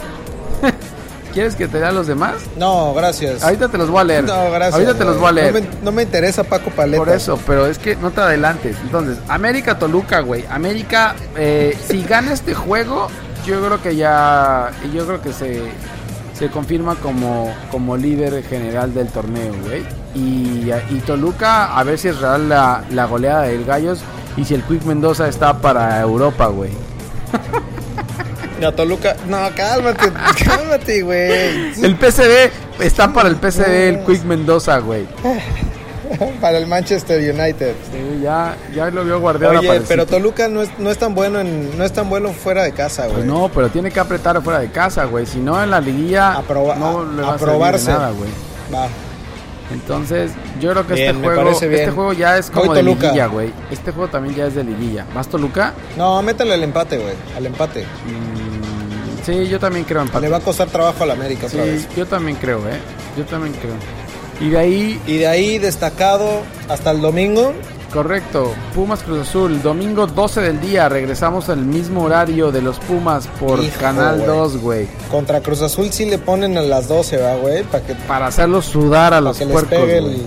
¿Quieres 1.37 1.55
que 1.55 1.67
te 1.67 1.79
lea 1.79 1.91
los 1.91 2.07
demás? 2.07 2.33
No, 2.57 2.95
gracias. 2.95 3.43
Ahorita 3.43 3.69
te 3.69 3.77
los 3.77 3.91
voy 3.91 4.01
a 4.01 4.03
leer. 4.05 4.23
No, 4.23 4.49
gracias. 4.49 4.73
Ahorita 4.73 4.95
te 4.95 5.05
los 5.05 5.19
voy 5.19 5.29
a 5.29 5.31
leer. 5.33 5.53
No 5.53 5.59
me, 5.59 5.67
no 5.83 5.91
me 5.91 6.01
interesa 6.01 6.43
Paco 6.43 6.71
Paleta. 6.71 6.97
Por 6.97 7.09
eso, 7.13 7.39
pero 7.45 7.67
es 7.67 7.77
que 7.77 7.95
no 7.95 8.09
te 8.09 8.21
adelantes. 8.21 8.75
Entonces, 8.81 9.19
América 9.27 9.77
Toluca, 9.77 10.21
güey. 10.21 10.45
América, 10.49 11.15
eh, 11.35 11.77
si 11.87 12.01
gana 12.01 12.33
este 12.33 12.55
juego, 12.55 13.07
yo 13.45 13.63
creo 13.63 13.79
que 13.83 13.95
ya. 13.95 14.71
Yo 14.91 15.05
creo 15.05 15.21
que 15.21 15.31
se, 15.31 15.61
se 16.33 16.49
confirma 16.49 16.95
como, 16.95 17.53
como 17.69 17.95
líder 17.97 18.43
general 18.43 18.95
del 18.95 19.09
torneo, 19.09 19.53
güey. 19.63 19.83
Y, 20.15 20.71
y 20.89 21.03
Toluca, 21.05 21.77
a 21.77 21.83
ver 21.83 21.99
si 21.99 22.07
es 22.07 22.19
real 22.19 22.49
la, 22.49 22.83
la 22.89 23.05
goleada 23.05 23.43
del 23.43 23.63
Gallos 23.63 23.99
y 24.37 24.43
si 24.43 24.55
el 24.55 24.63
Quick 24.63 24.85
Mendoza 24.85 25.27
está 25.27 25.61
para 25.61 26.01
Europa, 26.01 26.47
güey. 26.47 26.71
No, 28.61 28.71
Toluca. 28.73 29.15
No, 29.27 29.37
cálmate, 29.55 30.11
cálmate, 30.45 31.01
güey. 31.03 31.73
El 31.83 31.95
PCB 31.95 32.51
está 32.81 33.11
para 33.13 33.29
el 33.29 33.35
PCB, 33.35 33.69
el 33.89 33.99
Quick 34.01 34.23
Mendoza, 34.23 34.79
güey. 34.79 35.05
Para 36.39 36.57
el 36.57 36.67
Manchester 36.67 37.19
United. 37.19 37.73
Sí, 37.91 38.21
ya, 38.23 38.55
ya 38.73 38.89
lo 38.89 39.03
vio 39.03 39.19
Guardiola 39.19 39.59
Oye, 39.59 39.75
el 39.75 39.83
pero. 39.83 40.05
Toluca 40.05 40.47
no 40.47 40.61
es, 40.61 40.69
no 40.79 40.89
es 40.89 40.97
tan 40.97 41.13
bueno 41.13 41.41
en, 41.41 41.77
no 41.77 41.83
es 41.83 41.91
tan 41.91 42.09
bueno 42.09 42.29
fuera 42.31 42.63
de 42.63 42.71
casa, 42.71 43.03
güey. 43.03 43.15
Pues 43.15 43.25
no, 43.25 43.51
pero 43.53 43.67
tiene 43.69 43.91
que 43.91 43.99
apretar 43.99 44.41
fuera 44.41 44.59
de 44.59 44.71
casa, 44.71 45.03
güey. 45.03 45.25
Si 45.25 45.39
no, 45.39 45.61
en 45.61 45.69
la 45.69 45.81
liguilla 45.81 46.33
Aproba- 46.37 46.77
no 46.77 47.03
le 47.03 47.21
va 47.23 47.31
a 47.31 47.33
aprobarse. 47.33 47.91
nada, 47.91 48.11
güey. 48.11 48.29
Va. 48.73 48.87
Entonces, 49.69 50.31
yo 50.61 50.71
creo 50.71 50.87
que 50.87 50.93
Bien, 50.93 51.15
este 51.17 51.27
juego, 51.27 51.49
este 51.49 51.91
juego 51.91 52.13
ya 52.13 52.37
es 52.37 52.49
Voy 52.51 52.61
como 52.61 52.73
de 52.73 52.79
Toluca. 52.79 53.01
liguilla, 53.07 53.25
güey. 53.27 53.53
Este 53.69 53.91
juego 53.91 54.09
también 54.09 54.33
ya 54.33 54.45
es 54.45 54.55
de 54.55 54.63
liguilla. 54.63 55.05
¿Vas 55.13 55.27
Toluca? 55.27 55.73
No, 55.97 56.21
métale 56.21 56.53
al 56.53 56.63
empate, 56.63 56.97
güey. 56.99 57.15
Al 57.35 57.45
empate. 57.47 57.81
Mm, 57.83 58.36
sí, 59.27 59.47
yo 59.47 59.59
también 59.59 59.85
creo 59.85 60.01
empate. 60.01 60.21
Le 60.21 60.29
va 60.29 60.37
a 60.37 60.41
costar 60.41 60.67
trabajo 60.69 61.03
al 61.03 61.11
América 61.11 61.45
otra 61.47 61.63
Sí, 61.63 61.69
vez. 61.69 61.87
yo 61.95 62.05
también 62.07 62.37
creo, 62.37 62.59
eh. 62.67 62.79
Yo 63.15 63.25
también 63.25 63.53
creo. 63.61 63.75
Y 64.39 64.49
de 64.51 64.57
ahí, 64.57 65.01
Y 65.07 65.17
de 65.17 65.27
ahí 65.27 65.57
destacado 65.59 66.41
hasta 66.69 66.91
el 66.91 67.01
domingo, 67.01 67.53
Correcto, 67.93 68.53
Pumas 68.75 69.01
Cruz 69.01 69.21
Azul, 69.29 69.61
domingo 69.61 70.07
12 70.07 70.41
del 70.41 70.59
día, 70.59 70.89
regresamos 70.89 71.47
al 71.49 71.59
mismo 71.65 72.03
horario 72.03 72.51
de 72.51 72.61
los 72.61 72.77
Pumas 72.79 73.27
por 73.39 73.63
Hijo, 73.63 73.79
Canal 73.79 74.15
güey. 74.17 74.27
2, 74.27 74.57
güey. 74.57 74.87
Contra 75.09 75.39
Cruz 75.41 75.61
Azul 75.61 75.91
sí 75.91 76.05
le 76.05 76.17
ponen 76.17 76.57
a 76.57 76.61
las 76.61 76.89
12, 76.89 77.15
va, 77.17 77.35
güey, 77.35 77.63
para 77.63 77.85
que, 77.85 77.95
Para 77.95 78.27
hacerlos 78.27 78.65
sudar 78.65 79.13
a 79.13 79.21
los 79.21 79.37
que 79.37 79.45
les 79.45 79.53
puercos, 79.53 79.69
pegue 79.79 80.01
güey. 80.01 80.15
el... 80.15 80.21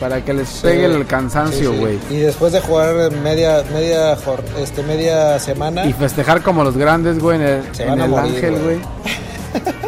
Para 0.00 0.24
que 0.24 0.32
les 0.32 0.48
Sí. 0.48 0.58
pegue 0.62 0.84
el 0.84 1.06
cansancio, 1.06 1.70
Sí, 1.70 1.76
sí. 1.76 1.80
güey. 1.80 1.98
Y 2.10 2.16
después 2.18 2.52
de 2.52 2.60
jugar 2.60 3.10
media 3.22 3.64
media 3.72 4.16
este 4.60 4.82
media 4.84 5.38
semana, 5.40 5.84
Y 5.86 5.92
festejar 5.92 6.42
como 6.42 6.62
los 6.64 6.76
grandes, 6.76 7.18
güey, 7.18 7.36
en 7.40 7.46
el, 7.46 7.62
Se 7.74 7.82
en 7.82 7.88
van 7.90 8.00
a 8.00 8.04
el 8.04 8.10
morir, 8.10 8.34
Ángel, 8.36 8.58
güey. 8.62 8.78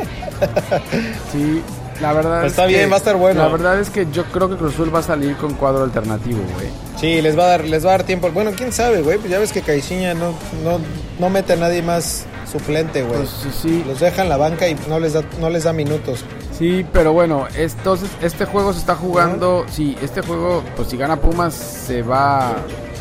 sí, 1.32 1.62
la 2.00 2.12
verdad 2.12 2.40
Pues 2.40 2.52
es 2.52 2.54
está 2.58 2.66
que- 2.66 2.74
bien, 2.74 2.90
va 2.90 2.94
a 2.94 2.98
estar 2.98 3.16
bueno. 3.16 3.42
La 3.42 3.48
verdad 3.48 3.80
es 3.80 3.90
que 3.90 4.06
yo 4.12 4.24
creo 4.24 4.48
que 4.48 4.56
Cruz 4.56 4.74
Azul 4.74 4.94
va 4.94 5.00
a 5.00 5.02
salir 5.02 5.36
con 5.36 5.54
cuadro 5.54 5.84
alternativo, 5.84 6.40
güey. 6.54 6.68
sí, 6.98 7.20
les 7.22 7.38
va 7.38 7.44
a 7.44 7.48
dar 7.48 7.64
les 7.64 7.84
va 7.84 7.90
a 7.90 7.92
dar 7.92 8.02
tiempo. 8.04 8.30
Bueno, 8.32 8.52
quién 8.56 8.72
sabe, 8.72 9.02
güey, 9.02 9.18
pues 9.18 9.30
ya 9.30 9.38
ves 9.38 9.52
que 9.52 9.62
Caixinha 9.62 10.14
no 10.14 10.34
no 10.64 10.78
no 11.18 11.30
mete 11.30 11.52
a 11.52 11.56
nadie 11.56 11.82
más 11.82 12.24
suplente, 12.50 13.02
güey. 13.02 13.18
Pues 13.18 13.30
sí, 13.30 13.48
sí. 13.62 13.84
Los 13.86 14.00
deja 14.00 14.22
en 14.22 14.28
la 14.28 14.36
banca 14.36 14.68
y 14.68 14.76
no 14.88 14.98
les 14.98 15.12
da 15.12 15.22
no 15.40 15.50
les 15.50 15.64
da 15.64 15.72
minutos. 15.72 16.24
Sí, 16.60 16.84
pero 16.92 17.14
bueno, 17.14 17.46
entonces 17.56 18.10
este 18.20 18.44
juego 18.44 18.74
se 18.74 18.80
está 18.80 18.94
jugando. 18.94 19.64
Sí, 19.70 19.96
este 20.02 20.20
juego, 20.20 20.62
pues 20.76 20.88
si 20.88 20.98
gana 20.98 21.16
Pumas, 21.16 21.54
se 21.54 22.02
va. 22.02 22.54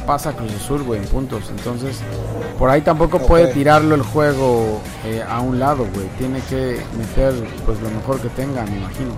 Pasa 0.08 0.30
a 0.30 0.34
Cruz 0.34 0.54
Azul, 0.56 0.84
güey, 0.84 1.02
en 1.02 1.06
puntos. 1.08 1.44
Entonces, 1.50 1.98
por 2.58 2.70
ahí 2.70 2.80
tampoco 2.80 3.20
puede 3.20 3.48
tirarlo 3.48 3.96
el 3.96 4.02
juego 4.02 4.80
eh, 5.06 5.22
a 5.28 5.42
un 5.42 5.60
lado, 5.60 5.86
güey. 5.94 6.08
Tiene 6.18 6.40
que 6.50 6.80
meter, 6.98 7.34
pues, 7.66 7.82
lo 7.82 7.90
mejor 7.92 8.22
que 8.22 8.30
tenga, 8.30 8.64
me 8.64 8.78
imagino. 8.78 9.12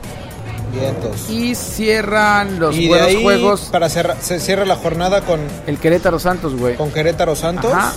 Vientos. 0.73 1.29
Y 1.29 1.53
cierran 1.53 2.59
los 2.59 2.75
y 2.75 2.83
de 2.83 2.87
buenos 2.89 3.07
ahí 3.07 3.21
juegos. 3.21 3.69
para 3.71 3.89
cerrar 3.89 4.17
se 4.21 4.39
cierra 4.39 4.65
la 4.65 4.75
jornada 4.75 5.21
con 5.21 5.39
El 5.67 5.77
Querétaro 5.77 6.17
Santos, 6.17 6.55
güey. 6.55 6.75
con 6.75 6.91
Querétaro 6.91 7.35
Santos. 7.35 7.71
Ajá. 7.71 7.93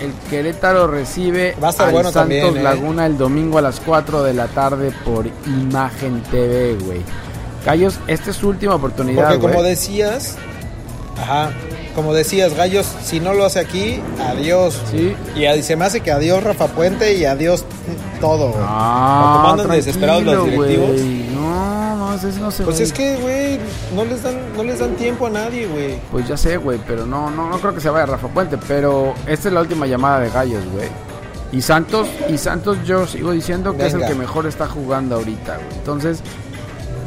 El 0.00 0.12
Querétaro 0.30 0.86
recibe 0.86 1.54
Va 1.62 1.68
a 1.68 1.70
estar 1.70 1.86
al 1.88 1.92
bueno 1.92 2.10
Santos 2.10 2.38
también, 2.38 2.56
¿eh? 2.56 2.62
Laguna 2.62 3.06
el 3.06 3.18
domingo 3.18 3.58
a 3.58 3.62
las 3.62 3.80
4 3.80 4.22
de 4.22 4.32
la 4.34 4.46
tarde 4.48 4.92
por 5.04 5.26
Imagen 5.46 6.22
TV, 6.30 6.76
güey. 6.84 7.00
Gallos, 7.66 7.98
esta 8.06 8.30
es 8.30 8.36
su 8.36 8.48
última 8.48 8.74
oportunidad, 8.76 9.24
Porque 9.24 9.38
como 9.40 9.54
güey. 9.58 9.68
decías, 9.68 10.36
ajá, 11.20 11.50
como 11.94 12.14
decías, 12.14 12.54
Gallos, 12.54 12.86
si 13.04 13.20
no 13.20 13.34
lo 13.34 13.44
hace 13.44 13.60
aquí, 13.60 14.00
adiós. 14.26 14.80
Sí. 14.90 15.14
Y 15.36 15.62
se 15.62 15.76
me 15.76 15.84
hace 15.84 16.00
que 16.00 16.10
adiós 16.10 16.42
Rafa 16.42 16.68
Puente 16.68 17.14
y 17.18 17.26
adiós 17.26 17.64
todo. 18.20 18.52
güey. 18.52 18.64
Ah, 18.66 19.32
Como 19.42 19.52
andan 19.52 19.76
desesperados 19.76 20.22
los 20.22 20.34
tranquilo, 20.34 20.62
directivos. 20.64 20.90
güey. 20.92 21.28
No, 21.34 21.79
no, 22.10 22.28
eso 22.28 22.40
no 22.40 22.50
se 22.50 22.64
Pues 22.64 22.78
ve. 22.78 22.84
es 22.84 22.92
que, 22.92 23.16
güey, 23.16 23.58
no 23.94 24.04
les 24.04 24.22
dan, 24.22 24.36
no 24.56 24.62
les 24.62 24.78
dan 24.78 24.94
tiempo 24.96 25.26
a 25.26 25.30
nadie, 25.30 25.66
güey. 25.66 25.98
Pues 26.10 26.26
ya 26.28 26.36
sé, 26.36 26.56
güey, 26.56 26.78
pero 26.86 27.06
no, 27.06 27.30
no, 27.30 27.48
no 27.48 27.58
creo 27.58 27.74
que 27.74 27.80
se 27.80 27.90
vaya 27.90 28.06
Rafa 28.06 28.28
Puente, 28.28 28.58
pero 28.68 29.14
esta 29.26 29.48
es 29.48 29.54
la 29.54 29.60
última 29.60 29.86
llamada 29.86 30.20
de 30.20 30.30
Gallos, 30.30 30.64
güey. 30.72 30.88
Y 31.52 31.62
Santos, 31.62 32.06
y 32.28 32.38
Santos 32.38 32.78
yo 32.84 33.06
sigo 33.06 33.32
diciendo 33.32 33.76
que 33.76 33.86
es 33.86 33.94
el 33.94 34.04
que 34.06 34.14
mejor 34.14 34.46
está 34.46 34.66
jugando 34.68 35.16
ahorita, 35.16 35.56
güey. 35.56 35.78
Entonces, 35.78 36.20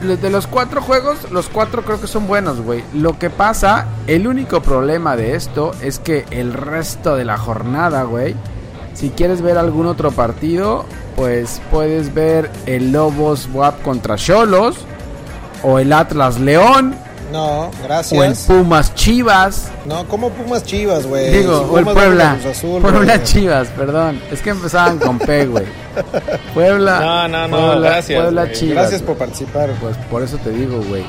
de 0.02 0.18
de 0.18 0.30
los 0.30 0.48
cuatro 0.48 0.82
juegos, 0.82 1.32
los 1.32 1.48
cuatro 1.48 1.84
creo 1.84 2.02
que 2.02 2.08
son 2.08 2.28
buenos, 2.28 2.60
güey. 2.60 2.84
Lo 2.94 3.18
que 3.18 3.30
pasa, 3.30 3.88
el 4.08 4.28
único 4.28 4.62
problema 4.62 5.16
de 5.16 5.36
esto 5.36 5.72
es 5.82 6.00
que 6.00 6.26
el 6.32 6.52
resto 6.54 7.16
de 7.16 7.24
la 7.24 7.38
jornada, 7.38 8.04
güey, 8.04 8.36
si 8.94 9.12
quieres 9.12 9.42
ver 9.42 9.58
algún 9.58 9.86
otro 9.88 10.12
partido, 10.12 10.86
pues 11.16 11.62
puedes 11.72 12.14
ver 12.14 12.50
el 12.66 12.92
Lobos 12.92 13.48
WAP 13.54 13.82
contra 13.82 14.18
Cholos, 14.18 14.76
o 15.64 15.80
el 15.80 15.92
Atlas 15.94 16.40
León, 16.40 16.96
No, 17.32 17.62
o 17.62 17.72
el 17.72 17.84
gracias. 17.84 18.40
Pumas 18.46 18.94
Chivas. 18.96 19.72
No, 19.86 20.06
como 20.08 20.30
Pumas 20.30 20.64
Chivas, 20.64 21.06
güey. 21.08 21.32
Digo, 21.32 21.60
Si 21.60 21.74
o 21.74 21.80
el 21.80 21.86
Puebla. 21.86 22.38
Azul, 22.50 22.82
Puebla. 22.82 23.24
Chivas, 23.24 23.68
perdón. 23.70 24.22
Es 24.32 24.42
que 24.42 24.52
empezaban 24.52 25.00
con 25.00 25.18
P, 25.20 25.46
güey. 25.48 25.66
Puebla. 26.54 27.00
No, 27.00 27.28
no, 27.28 27.48
no, 27.48 27.58
Puebla, 27.58 27.90
gracias. 27.90 28.22
Puebla. 28.22 28.52
Chivas. 28.52 28.76
Gracias 28.76 29.02
por 29.02 29.18
participar. 29.18 29.70
Pues 29.82 29.96
por 30.12 30.22
eso 30.22 30.38
te 30.38 30.52
digo, 30.52 30.82
güey. 30.90 31.04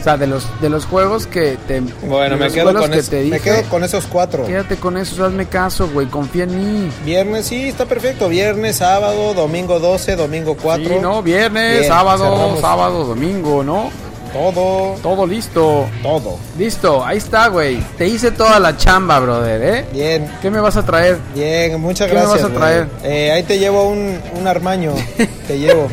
O 0.00 0.04
sea, 0.04 0.16
de 0.16 0.26
los, 0.26 0.46
de 0.60 0.70
los 0.70 0.84
juegos 0.86 1.26
que 1.26 1.56
te. 1.66 1.80
Bueno, 1.80 2.36
me 2.36 2.50
quedo, 2.50 2.72
con 2.72 2.90
que 2.90 3.02
te 3.02 3.16
me 3.16 3.22
dije, 3.24 3.40
quedo 3.40 3.62
con 3.64 3.82
esos 3.84 4.06
cuatro. 4.06 4.46
Quédate 4.46 4.76
con 4.76 4.96
eso, 4.96 5.24
hazme 5.24 5.46
caso, 5.46 5.88
güey. 5.88 6.06
Confía 6.06 6.44
en 6.44 6.56
mí. 6.86 6.90
Viernes, 7.04 7.46
sí, 7.46 7.68
está 7.68 7.84
perfecto. 7.84 8.28
Viernes, 8.28 8.76
sábado, 8.76 9.34
domingo 9.34 9.80
12, 9.80 10.16
domingo 10.16 10.56
4. 10.60 10.84
Sí, 10.88 10.94
¿no? 11.00 11.22
Viernes, 11.22 11.78
Bien, 11.80 11.88
sábado, 11.88 12.24
cerramos. 12.24 12.60
sábado, 12.60 13.04
domingo, 13.04 13.64
¿no? 13.64 13.90
Todo, 14.32 14.94
Todo 15.02 15.26
listo. 15.26 15.86
todo. 16.02 16.38
Listo, 16.58 17.02
ahí 17.04 17.16
está, 17.16 17.48
güey. 17.48 17.78
Te 17.96 18.06
hice 18.06 18.30
toda 18.30 18.58
la 18.60 18.76
chamba, 18.76 19.18
brother, 19.20 19.62
¿eh? 19.62 19.84
Bien, 19.90 20.30
¿Qué 20.42 20.50
me 20.50 20.60
vas 20.60 20.76
a 20.76 20.84
traer? 20.84 21.16
bien, 21.34 21.80
muchas 21.80 22.08
¿Qué 22.08 22.14
me 22.14 22.20
gracias. 22.20 22.42
vas 22.42 22.50
a 22.50 22.54
traer? 22.54 22.88
Eh, 23.02 23.32
ahí 23.32 23.42
te 23.42 23.58
llevo 23.58 23.88
un, 23.88 24.20
un 24.38 24.46
armaño. 24.46 24.92
te 25.48 25.58
llevo. 25.58 25.88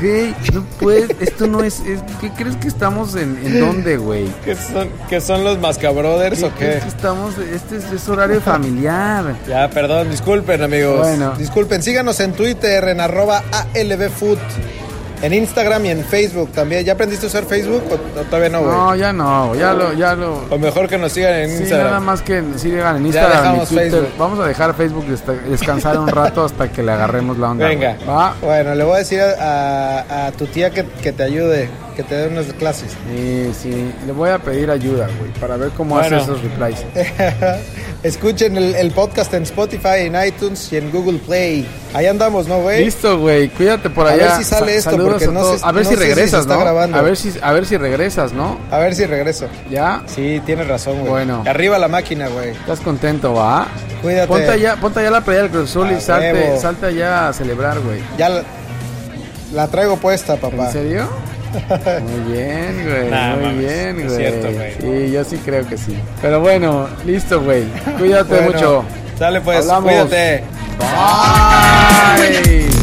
Güey, 0.00 0.34
no 0.52 0.64
puedes, 0.80 1.10
esto 1.20 1.46
no 1.46 1.62
es, 1.62 1.80
es- 1.80 2.00
¿qué 2.20 2.30
crees 2.30 2.56
que 2.56 2.68
estamos 2.68 3.14
en, 3.16 3.38
en 3.44 3.60
dónde, 3.60 3.96
güey? 3.96 4.26
¿Qué 4.44 4.54
son, 4.56 4.88
qué 5.08 5.20
son 5.20 5.44
los 5.44 5.58
Mascabrothers 5.58 6.40
¿Qué 6.40 6.44
o 6.44 6.54
qué? 6.54 6.78
que 6.82 6.88
estamos, 6.88 7.38
este 7.38 7.76
es, 7.76 7.90
es 7.92 8.08
horario 8.08 8.40
familiar. 8.40 9.34
Ya, 9.48 9.70
perdón, 9.70 10.10
disculpen 10.10 10.62
amigos. 10.62 10.98
Bueno. 10.98 11.34
Disculpen, 11.38 11.82
síganos 11.82 12.18
en 12.20 12.32
Twitter 12.32 12.88
en 12.88 13.00
arroba 13.00 13.42
ALBFood. 13.74 14.38
En 15.22 15.32
Instagram 15.32 15.86
y 15.86 15.90
en 15.90 16.04
Facebook 16.04 16.50
también. 16.52 16.84
¿Ya 16.84 16.92
aprendiste 16.92 17.24
a 17.26 17.28
usar 17.28 17.44
Facebook 17.44 17.82
o, 17.90 17.96
todavía 18.24 18.50
no, 18.50 18.60
güey? 18.62 18.72
No, 18.76 18.94
ya 18.96 19.12
no, 19.12 19.54
ya 19.54 19.72
lo, 19.72 19.92
ya 19.94 20.14
lo. 20.14 20.34
O 20.50 20.58
mejor 20.58 20.86
que 20.88 20.98
nos 20.98 21.12
sigan 21.12 21.32
en 21.34 21.50
Sí, 21.50 21.56
Instagram. 21.62 21.86
nada 21.88 22.00
más 22.00 22.20
que 22.20 22.42
sigan 22.56 22.96
en 22.96 23.02
Ya 23.04 23.06
Instagram 23.06 23.32
y 23.32 23.42
dejamos 23.42 23.68
Twitter. 23.68 23.90
Facebook. 23.90 24.08
Vamos 24.18 24.38
a 24.40 24.46
dejar 24.46 24.74
Facebook 24.74 25.06
descansar 25.48 25.98
un 25.98 26.08
rato 26.08 26.44
hasta 26.44 26.70
que 26.70 26.82
le 26.82 26.92
agarremos 26.92 27.38
la 27.38 27.50
onda. 27.50 27.66
Venga. 27.68 27.96
Va. 28.08 28.34
Bueno, 28.42 28.74
le 28.74 28.84
voy 28.84 28.96
a 28.96 28.98
decir 28.98 29.20
a, 29.22 30.00
a- 30.00 30.26
a 30.26 30.32
tu 30.32 30.46
tía 30.46 30.70
que, 30.70 30.84
que 30.84 31.12
te 31.12 31.22
ayude, 31.22 31.68
que 31.96 32.02
te 32.02 32.14
dé 32.16 32.28
unas 32.28 32.46
clases. 32.54 32.92
Sí, 33.10 33.50
sí, 33.58 33.92
le 34.06 34.12
voy 34.12 34.28
a 34.30 34.38
pedir 34.38 34.70
ayuda, 34.70 35.08
güey, 35.18 35.30
para 35.40 35.56
ver 35.56 35.70
cómo 35.70 35.94
Bueno. 35.94 36.16
hace 36.16 36.24
esos 36.24 36.42
replies. 36.42 36.84
Escuchen 38.04 38.56
el, 38.58 38.74
el 38.74 38.90
podcast 38.90 39.32
en 39.32 39.44
Spotify, 39.44 40.00
en 40.00 40.14
iTunes 40.26 40.70
y 40.70 40.76
en 40.76 40.90
Google 40.92 41.18
Play. 41.18 41.66
Ahí 41.94 42.04
andamos, 42.04 42.46
¿no, 42.46 42.60
güey? 42.60 42.84
Listo, 42.84 43.18
güey, 43.18 43.48
cuídate 43.48 43.88
por 43.88 44.06
A 44.06 44.10
allá. 44.10 44.26
ver 44.26 44.36
si 44.36 44.44
sale 44.44 44.78
Sa- 44.80 44.90
esto, 44.90 45.02
porque 45.02 45.24
a 45.24 45.28
no 45.28 45.54
sé- 45.56 45.60
a 45.64 45.72
ver 45.72 45.84
no 45.84 45.90
si 45.90 45.96
regresas, 45.96 46.46
¿no? 46.46 46.60
grabando. 46.60 46.98
A 46.98 47.00
ver 47.00 47.16
si, 47.16 47.32
a 47.40 47.52
ver 47.52 47.64
si 47.64 47.78
regresas, 47.78 48.34
¿no? 48.34 48.58
A 48.70 48.78
ver 48.78 48.94
si 48.94 49.06
regreso. 49.06 49.46
Ya. 49.70 50.02
Sí, 50.06 50.42
tienes 50.44 50.68
razón, 50.68 50.98
güey. 51.00 51.08
Bueno. 51.10 51.44
Arriba 51.46 51.78
la 51.78 51.88
máquina, 51.88 52.28
güey. 52.28 52.50
¿Estás 52.50 52.80
contento, 52.80 53.32
va? 53.32 53.68
Cuídate. 54.02 54.28
Ponte 54.28 54.50
allá, 54.50 54.76
ponte 54.76 55.00
allá 55.00 55.10
la 55.10 55.20
playa 55.22 55.42
del 55.42 55.50
Cruz 55.50 55.70
Azul 55.70 55.90
y 55.90 55.94
A 55.94 56.00
salte, 56.00 56.60
salte 56.60 56.86
allá 56.86 57.28
a 57.28 57.32
celebrar, 57.32 57.80
güey. 57.80 58.00
Ya 58.18 58.28
la, 58.28 58.42
la 59.54 59.68
traigo 59.68 59.96
puesta, 59.96 60.36
papá. 60.36 60.66
¿En 60.66 60.72
serio? 60.72 61.08
Muy 61.54 62.32
bien, 62.32 62.84
güey. 62.88 63.10
Nah, 63.10 63.34
muy 63.36 63.44
mames, 63.44 63.58
bien, 63.58 63.96
no 64.06 64.12
güey. 64.12 64.24
es 64.24 64.30
cierto, 64.32 64.52
güey. 64.52 64.72
Sí, 65.06 65.12
yo 65.12 65.24
sí 65.24 65.36
creo 65.44 65.66
que 65.68 65.76
sí. 65.78 65.96
Pero 66.22 66.40
bueno, 66.40 66.88
listo, 67.06 67.40
güey. 67.42 67.64
Cuídate 67.98 68.34
Bueno, 68.34 68.52
mucho. 68.52 68.84
Dale 69.18 69.40
pues, 69.40 69.58
Hablamos. 69.60 69.84
cuídate. 69.90 70.44
Bye. 70.78 72.73